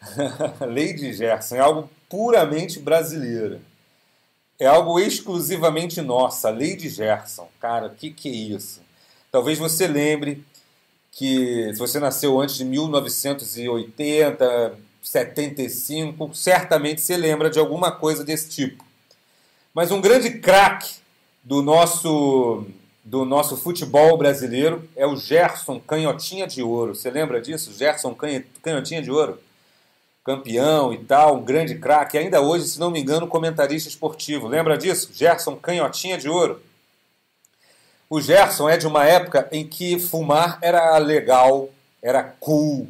[0.96, 3.60] de Gerson é algo puramente brasileiro.
[4.60, 7.48] É algo exclusivamente nossa, de Gerson.
[7.60, 8.82] Cara, o que, que é isso?
[9.32, 10.44] Talvez você lembre
[11.12, 18.50] que se você nasceu antes de 1980, 75, certamente você lembra de alguma coisa desse
[18.50, 18.84] tipo.
[19.74, 20.96] Mas um grande craque
[21.44, 22.66] do nosso
[23.06, 26.94] do nosso futebol brasileiro é o Gerson Canhotinha de Ouro.
[26.94, 27.72] Você lembra disso?
[27.72, 28.14] Gerson
[28.62, 29.40] Canhotinha de Ouro.
[30.28, 32.18] Campeão e tal, um grande craque.
[32.18, 34.48] Ainda hoje, se não me engano, comentarista esportivo.
[34.48, 35.10] Lembra disso?
[35.14, 36.62] Gerson Canhotinha de Ouro.
[38.10, 41.70] O Gerson é de uma época em que fumar era legal,
[42.02, 42.88] era cool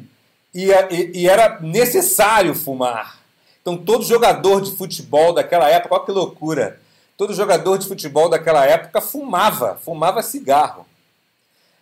[0.52, 3.18] e, e, e era necessário fumar.
[3.62, 6.80] Então, todo jogador de futebol daquela época, olha que loucura
[7.18, 10.86] todo jogador de futebol daquela época fumava, fumava cigarro.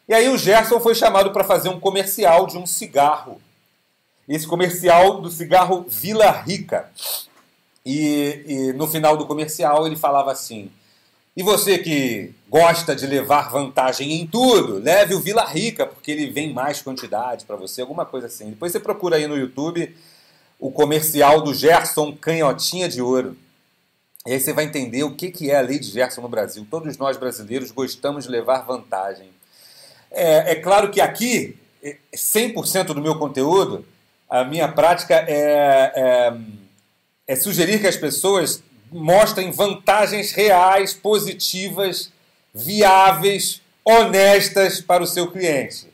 [0.09, 3.39] E aí o Gerson foi chamado para fazer um comercial de um cigarro.
[4.29, 6.91] Esse comercial do cigarro Vila Rica.
[7.85, 10.71] E, e no final do comercial ele falava assim:
[11.37, 16.29] E você que gosta de levar vantagem em tudo, leve o Vila Rica, porque ele
[16.29, 18.51] vem mais quantidade para você, alguma coisa assim.
[18.51, 19.95] Depois você procura aí no YouTube
[20.59, 23.37] o comercial do Gerson Canhotinha de Ouro.
[24.27, 26.67] E aí você vai entender o que é a lei de Gerson no Brasil.
[26.69, 29.31] Todos nós brasileiros gostamos de levar vantagem.
[30.11, 31.57] É, é claro que aqui,
[32.13, 33.85] 100% do meu conteúdo,
[34.29, 36.35] a minha prática é, é,
[37.27, 42.13] é sugerir que as pessoas mostrem vantagens reais, positivas,
[42.55, 45.87] viáveis, honestas para o seu cliente.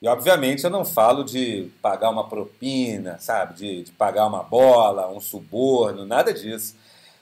[0.00, 3.54] E, obviamente, eu não falo de pagar uma propina, sabe?
[3.54, 6.76] De, de pagar uma bola, um suborno, nada disso.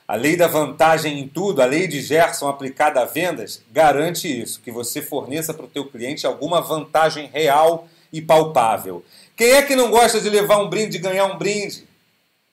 [0.07, 4.61] A lei da vantagem em tudo, a lei de Gerson aplicada a vendas, garante isso,
[4.61, 9.05] que você forneça para o teu cliente alguma vantagem real e palpável.
[9.37, 11.87] Quem é que não gosta de levar um brinde, de ganhar um brinde?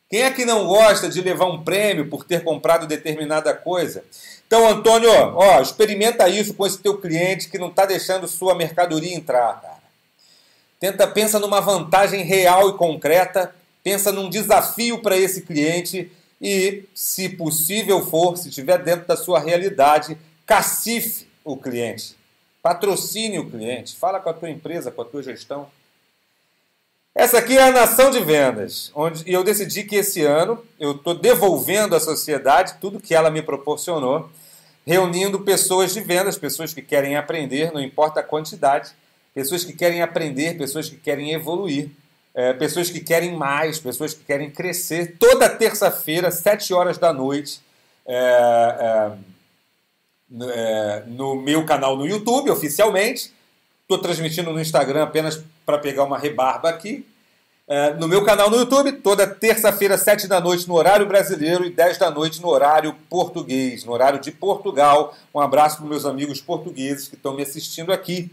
[0.09, 4.03] Quem é que não gosta de levar um prêmio por ter comprado determinada coisa?
[4.45, 9.15] Então, Antônio, ó, experimenta isso com esse teu cliente que não está deixando sua mercadoria
[9.15, 9.81] entrar, cara.
[10.79, 16.11] Tenta, pensa numa vantagem real e concreta, pensa num desafio para esse cliente
[16.41, 22.15] e, se possível for, se estiver dentro da sua realidade, cacife o cliente,
[22.61, 25.67] patrocine o cliente, fala com a tua empresa, com a tua gestão.
[27.15, 31.13] Essa aqui é a nação de vendas, onde eu decidi que esse ano eu estou
[31.13, 34.29] devolvendo à sociedade tudo que ela me proporcionou,
[34.85, 38.91] reunindo pessoas de vendas, pessoas que querem aprender, não importa a quantidade,
[39.33, 41.91] pessoas que querem aprender, pessoas que querem evoluir
[42.33, 45.17] é, pessoas que querem mais, pessoas que querem crescer.
[45.19, 47.61] Toda terça-feira, sete horas da noite,
[48.05, 49.15] é,
[50.31, 53.31] é no meu canal no YouTube, oficialmente.
[53.93, 57.05] Estou transmitindo no Instagram apenas para pegar uma rebarba aqui.
[57.67, 61.69] É, no meu canal no YouTube, toda terça-feira, sete da noite, no horário brasileiro, e
[61.69, 65.15] dez da noite no horário português, no horário de Portugal.
[65.31, 68.31] Um abraço para meus amigos portugueses que estão me assistindo aqui.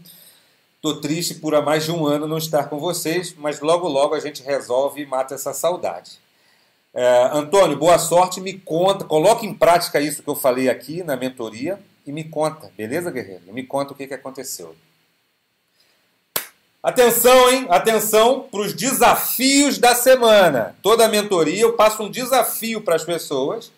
[0.81, 4.15] Tô triste por há mais de um ano não estar com vocês, mas logo logo
[4.15, 6.13] a gente resolve e mata essa saudade.
[6.91, 11.15] É, Antônio, boa sorte, me conta, coloque em prática isso que eu falei aqui na
[11.15, 13.53] mentoria e me conta, beleza, guerreiro?
[13.53, 14.75] Me conta o que, que aconteceu.
[16.83, 17.67] Atenção, hein?
[17.69, 20.75] Atenção para os desafios da semana.
[20.81, 23.71] Toda a mentoria eu passo um desafio para as pessoas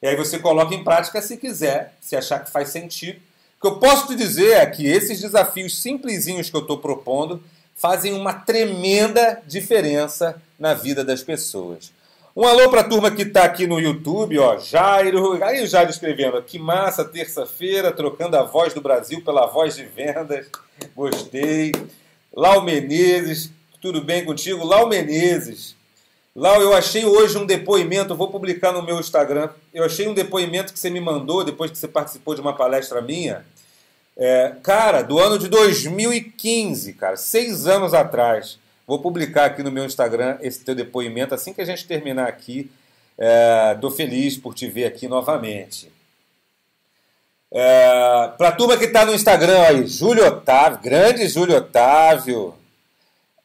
[0.00, 3.18] e aí você coloca em prática se quiser, se achar que faz sentido.
[3.58, 7.42] O que eu posso te dizer é que esses desafios simplesinhos que eu estou propondo
[7.74, 11.92] fazem uma tremenda diferença na vida das pessoas.
[12.34, 15.90] Um alô para a turma que está aqui no YouTube, ó, Jairo, aí o Jairo
[15.90, 20.46] escrevendo, que massa, terça-feira, trocando a voz do Brasil pela voz de vendas,
[20.94, 21.72] gostei.
[22.36, 24.62] Lau Menezes, tudo bem contigo?
[24.62, 25.74] Lau Menezes,
[26.36, 29.48] Lau, eu achei hoje um depoimento, vou publicar no meu Instagram.
[29.72, 33.00] Eu achei um depoimento que você me mandou depois que você participou de uma palestra
[33.00, 33.42] minha.
[34.14, 38.58] É, cara, do ano de 2015, cara, seis anos atrás.
[38.86, 42.70] Vou publicar aqui no meu Instagram esse teu depoimento assim que a gente terminar aqui.
[43.16, 45.90] É, feliz por te ver aqui novamente.
[47.52, 52.54] É, Para a turma que está no Instagram aí, Júlio Otávio, grande Júlio Otávio.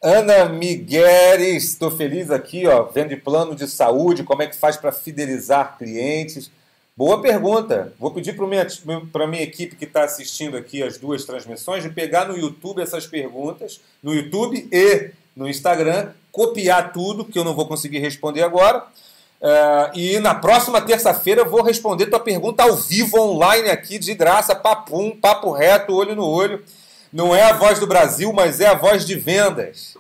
[0.04, 4.92] Ana Migueles, estou feliz aqui, ó, vendo plano de saúde, como é que faz para
[4.92, 6.50] fidelizar clientes.
[6.98, 7.94] Boa pergunta.
[8.00, 12.26] Vou pedir para a minha equipe que está assistindo aqui as duas transmissões de pegar
[12.26, 17.68] no YouTube essas perguntas, no YouTube e no Instagram, copiar tudo, que eu não vou
[17.68, 18.84] conseguir responder agora.
[19.42, 24.14] Uh, e na próxima terça-feira eu vou responder tua pergunta ao vivo, online aqui, de
[24.14, 26.64] graça, papum, papo reto, olho no olho.
[27.12, 29.98] Não é a voz do Brasil, mas é a voz de vendas.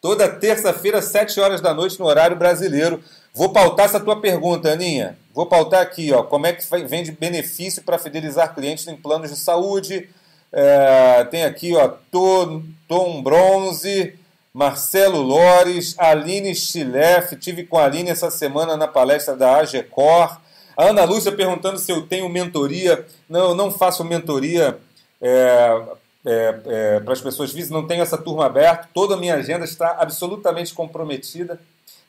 [0.00, 3.02] Toda terça-feira, 7 horas da noite, no horário brasileiro.
[3.34, 5.18] Vou pautar essa tua pergunta, Aninha.
[5.34, 9.36] Vou pautar aqui, ó, como é que vende benefício para fidelizar clientes em planos de
[9.36, 10.08] saúde.
[10.52, 14.14] É, tem aqui, ó, Tom, Tom Bronze,
[14.54, 17.34] Marcelo Lores, Aline Stilef.
[17.34, 20.40] Tive com a Aline essa semana na palestra da AGECOR.
[20.76, 23.04] A Ana Lúcia perguntando se eu tenho mentoria.
[23.28, 24.78] Não, eu não faço mentoria
[25.20, 25.82] é,
[26.24, 28.88] é, é, para as pessoas físicas, não tenho essa turma aberta.
[28.94, 31.60] Toda a minha agenda está absolutamente comprometida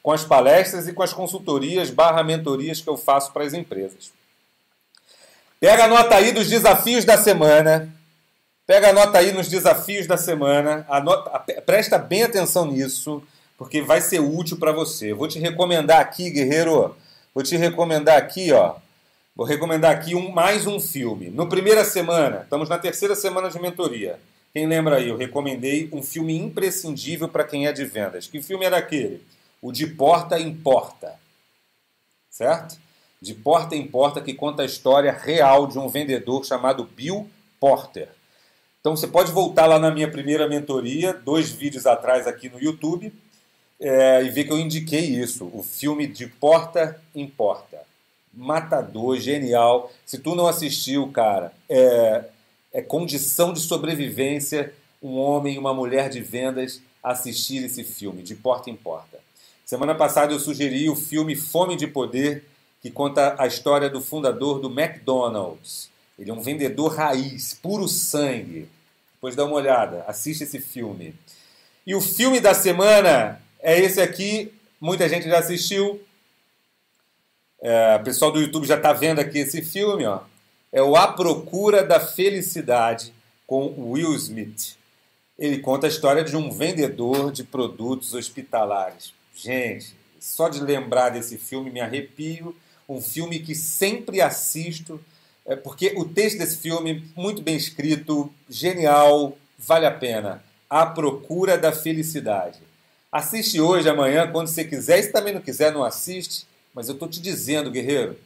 [0.04, 4.12] com as palestras e com as consultorias barra mentorias que eu faço para as empresas.
[5.60, 7.92] Pega a nota aí dos desafios da semana.
[8.68, 10.86] Pega a nota aí nos desafios da semana.
[10.90, 13.22] Anota, presta bem atenção nisso,
[13.58, 15.14] porque vai ser útil para você.
[15.14, 16.96] Vou te recomendar aqui, guerreiro.
[17.34, 18.76] Vou te recomendar aqui, ó.
[19.36, 21.30] Vou recomendar aqui um, mais um filme.
[21.30, 24.20] No primeira semana, estamos na terceira semana de mentoria.
[24.52, 25.10] Quem lembra aí?
[25.10, 28.26] Eu recomendei um filme imprescindível para quem é de vendas.
[28.26, 29.22] Que filme era aquele?
[29.62, 31.20] O De Porta em Porta.
[32.32, 32.78] Certo?
[33.22, 38.10] De Porta em Porta, que conta a história real de um vendedor chamado Bill Porter.
[38.86, 43.12] Então você pode voltar lá na minha primeira mentoria, dois vídeos atrás aqui no YouTube,
[43.80, 47.80] é, e ver que eu indiquei isso, o filme De Porta em Porta.
[48.32, 49.92] Matador, genial.
[50.06, 52.26] Se tu não assistiu, cara, é,
[52.72, 54.72] é condição de sobrevivência
[55.02, 59.18] um homem e uma mulher de vendas assistir esse filme, De Porta em Porta.
[59.66, 62.46] Semana passada eu sugeri o filme Fome de Poder,
[62.84, 65.90] que conta a história do fundador do McDonald's.
[66.20, 68.75] Ele é um vendedor raiz, puro sangue.
[69.26, 71.16] Depois dá uma olhada, assiste esse filme.
[71.84, 76.00] E o filme da semana é esse aqui, muita gente já assistiu.
[77.60, 80.20] É, o pessoal do YouTube já está vendo aqui esse filme, ó.
[80.72, 83.16] É o A Procura da Felicidade
[83.48, 84.78] com Will Smith.
[85.40, 89.12] Ele conta a história de um vendedor de produtos hospitalares.
[89.36, 92.56] Gente, só de lembrar desse filme me arrepio.
[92.88, 95.04] Um filme que sempre assisto
[95.46, 100.44] é porque o texto desse filme, muito bem escrito, genial, vale a pena.
[100.68, 102.60] A Procura da Felicidade.
[103.12, 105.00] Assiste hoje, amanhã, quando você quiser.
[105.00, 106.48] E se também não quiser, não assiste.
[106.74, 108.18] Mas eu estou te dizendo, guerreiro,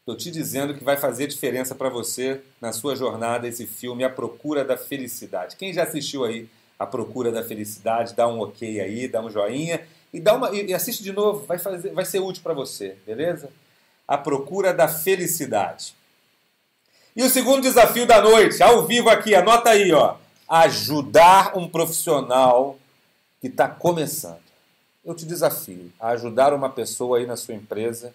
[0.00, 4.10] estou te dizendo que vai fazer diferença para você na sua jornada esse filme A
[4.10, 5.56] Procura da Felicidade.
[5.56, 9.86] Quem já assistiu aí A Procura da Felicidade, dá um ok aí, dá um joinha
[10.12, 13.48] e dá uma e assiste de novo, vai fazer, vai ser útil para você, beleza?
[14.06, 15.94] A Procura da Felicidade.
[17.16, 20.16] E o segundo desafio da noite, ao vivo aqui, anota aí, ó.
[20.48, 22.76] Ajudar um profissional
[23.40, 24.42] que está começando.
[25.04, 28.12] Eu te desafio a ajudar uma pessoa aí na sua empresa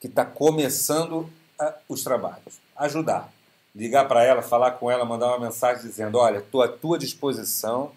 [0.00, 1.28] que está começando
[1.58, 2.60] a, os trabalhos.
[2.76, 3.32] Ajudar.
[3.74, 7.90] Ligar para ela, falar com ela, mandar uma mensagem dizendo: Olha, estou à tua disposição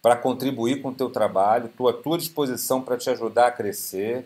[0.00, 4.24] para contribuir com o teu trabalho, estou à tua disposição para te ajudar a crescer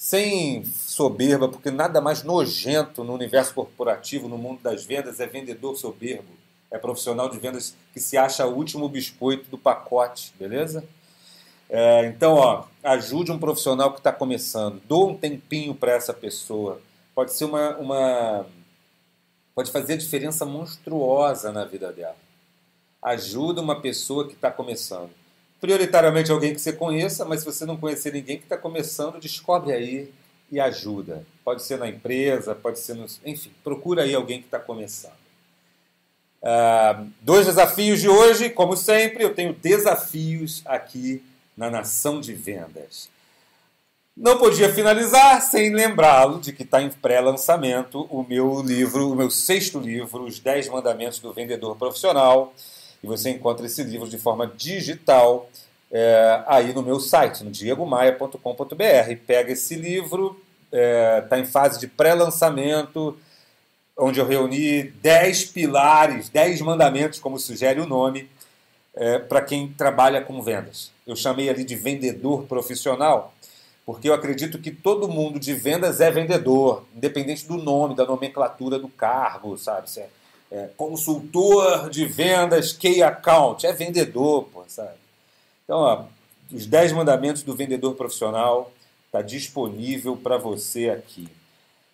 [0.00, 5.76] sem soberba, porque nada mais nojento no universo corporativo, no mundo das vendas, é vendedor
[5.76, 6.30] soberbo.
[6.70, 10.82] É profissional de vendas que se acha o último biscoito do pacote, beleza?
[11.68, 14.80] É, então, ó, ajude um profissional que está começando.
[14.88, 16.80] Dou um tempinho para essa pessoa.
[17.14, 18.46] Pode ser uma, uma.
[19.54, 22.16] Pode fazer a diferença monstruosa na vida dela.
[23.02, 25.10] Ajuda uma pessoa que está começando
[25.60, 29.72] prioritariamente alguém que você conheça, mas se você não conhecer ninguém que está começando, descobre
[29.72, 30.12] aí
[30.50, 31.24] e ajuda.
[31.44, 33.06] Pode ser na empresa, pode ser no.
[33.24, 35.20] Enfim, procura aí alguém que está começando.
[36.42, 41.22] Uh, dois desafios de hoje, como sempre, eu tenho desafios aqui
[41.56, 43.10] na Nação de Vendas.
[44.16, 49.30] Não podia finalizar sem lembrá-lo de que está em pré-lançamento o meu livro, o meu
[49.30, 52.52] sexto livro, Os 10 Mandamentos do Vendedor Profissional
[53.02, 55.48] e você encontra esse livro de forma digital
[55.90, 59.16] é, aí no meu site, no diegomaia.com.br.
[59.26, 63.18] Pega esse livro, está é, em fase de pré-lançamento,
[63.96, 68.30] onde eu reuni 10 pilares, 10 mandamentos, como sugere o nome,
[68.94, 70.92] é, para quem trabalha com vendas.
[71.06, 73.34] Eu chamei ali de vendedor profissional,
[73.84, 78.78] porque eu acredito que todo mundo de vendas é vendedor, independente do nome, da nomenclatura
[78.78, 79.90] do cargo, sabe?
[79.90, 80.00] Se
[80.50, 84.98] é consultor de vendas, key account, é vendedor, pô, sabe?
[85.64, 86.04] Então, ó,
[86.52, 88.72] os 10 mandamentos do vendedor profissional
[89.06, 91.28] está disponível para você aqui.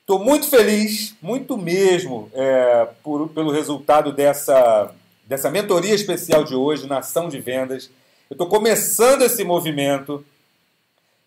[0.01, 4.95] Estou muito feliz, muito mesmo, é, por, pelo resultado dessa,
[5.27, 7.91] dessa mentoria especial de hoje, na ação de vendas.
[8.31, 10.25] Eu estou começando esse movimento.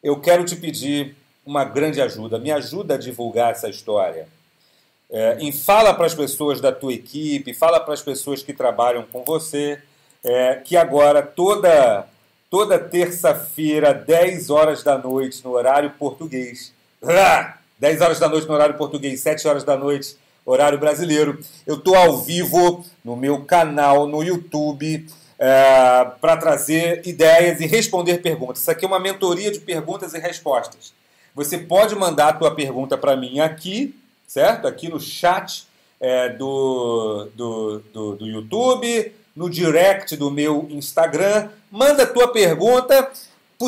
[0.02, 1.16] Eu quero te pedir
[1.46, 2.40] uma grande ajuda.
[2.40, 4.28] Me ajuda a divulgar essa história
[5.12, 9.03] é, em fala para as pessoas da tua equipe, fala para as pessoas que trabalham
[9.03, 9.80] com você,
[10.24, 12.07] é, que agora toda
[12.49, 16.74] toda terça-feira, 10 horas da noite, no horário português,
[17.80, 21.95] 10 horas da noite no horário português, 7 horas da noite, horário brasileiro, eu estou
[21.95, 25.05] ao vivo no meu canal no YouTube
[25.38, 28.62] é, para trazer ideias e responder perguntas.
[28.62, 30.93] Isso aqui é uma mentoria de perguntas e respostas.
[31.36, 33.95] Você pode mandar a tua pergunta para mim aqui,
[34.30, 34.68] certo?
[34.68, 35.68] Aqui no chat
[36.00, 41.50] é, do, do, do, do YouTube, no direct do meu Instagram.
[41.72, 43.12] Manda a tua pergunta.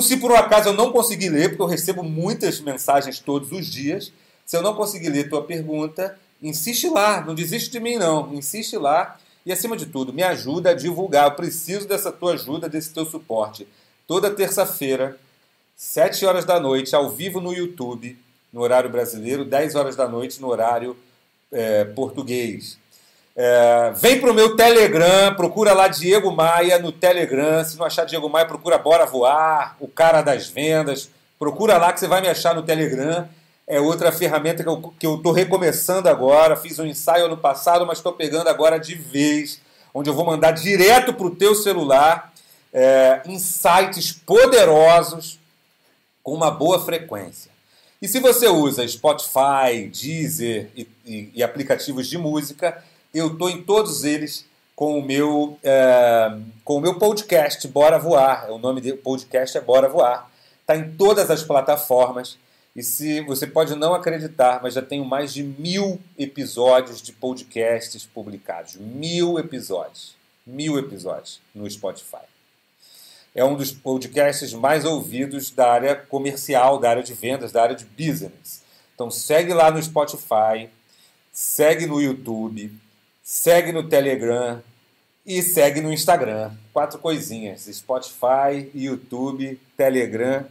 [0.02, 3.66] Se por um acaso eu não conseguir ler, porque eu recebo muitas mensagens todos os
[3.66, 4.14] dias,
[4.46, 8.78] se eu não conseguir ler tua pergunta, insiste lá, não desiste de mim não, insiste
[8.78, 11.26] lá e acima de tudo, me ajuda a divulgar.
[11.26, 13.68] Eu preciso dessa tua ajuda, desse teu suporte.
[14.08, 15.18] Toda terça-feira,
[15.76, 18.18] 7 horas da noite, ao vivo no YouTube,
[18.52, 20.96] no horário brasileiro, 10 horas da noite no horário
[21.52, 22.78] é, português.
[23.36, 27.64] É, vem para o meu Telegram, procura lá Diego Maia no Telegram.
[27.64, 31.10] Se não achar Diego Maia, procura Bora Voar, o cara das vendas.
[31.40, 33.28] Procura lá que você vai me achar no Telegram.
[33.66, 34.64] É outra ferramenta
[35.00, 36.58] que eu estou recomeçando agora.
[36.58, 39.62] Fiz um ensaio ano passado, mas estou pegando agora de vez,
[39.94, 42.32] onde eu vou mandar direto para o teu celular
[42.74, 45.40] é, insights poderosos
[46.22, 47.50] com uma boa frequência.
[48.02, 52.84] E se você usa Spotify, Deezer e, e, e aplicativos de música,
[53.14, 54.44] eu estou em todos eles
[54.76, 56.36] com o meu é,
[56.66, 58.52] com o meu podcast Bora Voar.
[58.52, 60.32] O nome do podcast é Bora Voar.
[60.62, 62.40] Está em todas as plataformas.
[62.76, 68.04] E se você pode não acreditar, mas já tenho mais de mil episódios de podcasts
[68.04, 68.78] publicados.
[68.78, 70.16] Mil episódios.
[70.44, 72.31] Mil episódios no Spotify.
[73.34, 77.76] É um dos podcasts mais ouvidos da área comercial, da área de vendas, da área
[77.76, 78.62] de business.
[78.94, 80.70] Então segue lá no Spotify,
[81.32, 82.74] segue no YouTube,
[83.24, 84.62] segue no Telegram
[85.26, 86.52] e segue no Instagram.
[86.74, 90.46] Quatro coisinhas: Spotify, YouTube, Telegram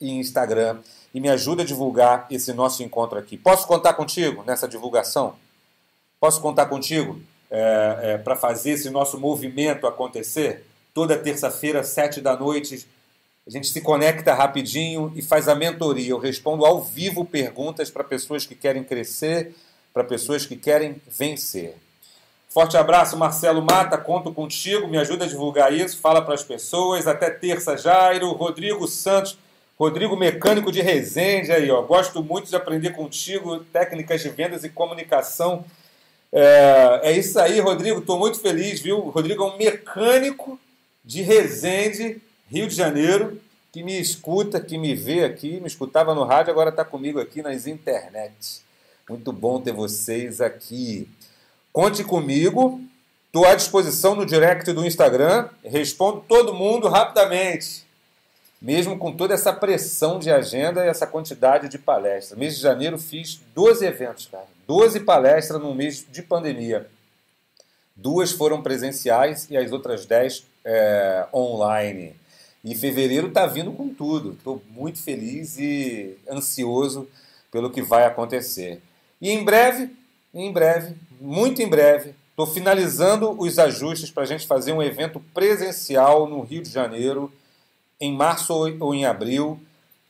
[0.00, 0.80] e Instagram.
[1.14, 3.38] E me ajuda a divulgar esse nosso encontro aqui.
[3.38, 5.36] Posso contar contigo nessa divulgação?
[6.20, 7.20] Posso contar contigo
[7.50, 10.66] é, é, para fazer esse nosso movimento acontecer?
[10.96, 12.88] Toda terça-feira, sete da noite,
[13.46, 16.08] a gente se conecta rapidinho e faz a mentoria.
[16.08, 19.54] Eu respondo ao vivo perguntas para pessoas que querem crescer,
[19.92, 21.74] para pessoas que querem vencer.
[22.48, 23.98] Forte abraço, Marcelo Mata.
[23.98, 25.98] Conto contigo, me ajuda a divulgar isso.
[25.98, 27.06] Fala para as pessoas.
[27.06, 28.32] Até terça, Jairo.
[28.32, 29.36] Rodrigo Santos,
[29.78, 31.52] Rodrigo Mecânico de Resende.
[31.52, 31.82] Aí, ó.
[31.82, 35.62] Gosto muito de aprender contigo técnicas de vendas e comunicação.
[36.32, 38.00] É, é isso aí, Rodrigo.
[38.00, 38.98] Estou muito feliz, viu?
[39.10, 40.58] Rodrigo é um mecânico
[41.06, 43.40] de Resende, Rio de Janeiro,
[43.72, 45.60] que me escuta, que me vê aqui.
[45.60, 48.62] Me escutava no rádio, agora está comigo aqui nas internet.
[49.08, 51.08] Muito bom ter vocês aqui.
[51.72, 52.80] Conte comigo,
[53.26, 57.84] estou à disposição no direct do Instagram, respondo todo mundo rapidamente,
[58.60, 62.36] mesmo com toda essa pressão de agenda e essa quantidade de palestras.
[62.36, 66.88] Mês de janeiro fiz 12 eventos, cara, 12 palestras no mês de pandemia.
[67.94, 72.16] Duas foram presenciais e as outras 10 é, online.
[72.64, 74.32] E fevereiro está vindo com tudo.
[74.32, 77.08] Estou muito feliz e ansioso
[77.52, 78.82] pelo que vai acontecer.
[79.22, 79.88] E em breve,
[80.34, 85.20] em breve, muito em breve, estou finalizando os ajustes para a gente fazer um evento
[85.32, 87.32] presencial no Rio de Janeiro,
[88.00, 89.60] em março ou em abril,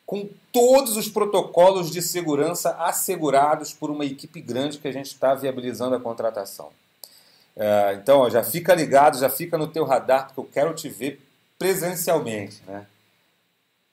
[0.07, 5.35] com todos os protocolos de segurança assegurados por uma equipe grande que a gente está
[5.35, 6.71] viabilizando a contratação.
[7.57, 10.89] É, então, ó, já fica ligado, já fica no teu radar, porque eu quero te
[10.91, 11.21] ver
[11.59, 12.63] presencialmente.
[12.67, 12.87] Né?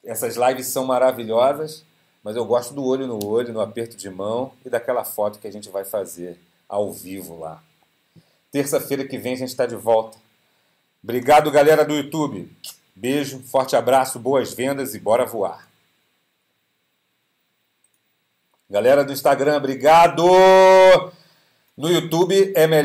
[0.04, 1.86] Essas lives são maravilhosas,
[2.22, 5.48] mas eu gosto do olho no olho, no aperto de mão e daquela foto que
[5.48, 6.38] a gente vai fazer
[6.68, 7.64] ao vivo lá.
[8.52, 10.18] Terça-feira que vem a gente está de volta.
[11.02, 12.52] Obrigado, galera do YouTube.
[12.96, 15.68] Beijo, forte abraço, boas vendas e bora voar.
[18.70, 20.24] Galera do Instagram, obrigado!
[21.76, 22.82] No YouTube é melhor.